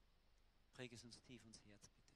Präge 0.75 0.95
es 0.95 1.05
uns 1.05 1.19
tief 1.23 1.45
ins 1.45 1.59
Herz, 1.65 1.89
bitte. 1.89 2.11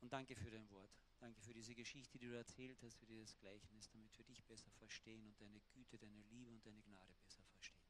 Und 0.00 0.12
danke 0.12 0.34
für 0.34 0.50
dein 0.50 0.68
Wort. 0.70 0.90
Danke 1.20 1.40
für 1.40 1.54
diese 1.54 1.76
Geschichte, 1.76 2.18
die 2.18 2.26
du 2.26 2.36
erzählt 2.36 2.82
hast, 2.82 2.98
für 2.98 3.06
dieses 3.06 3.36
Gleichnis, 3.38 3.88
damit 3.90 4.18
wir 4.18 4.24
dich 4.24 4.42
besser 4.42 4.72
verstehen 4.72 5.24
und 5.24 5.40
deine 5.40 5.60
Güte, 5.72 5.96
deine 5.96 6.20
Liebe 6.32 6.50
und 6.50 6.66
deine 6.66 6.82
Gnade 6.82 7.14
besser 7.22 7.44
verstehen. 7.44 7.81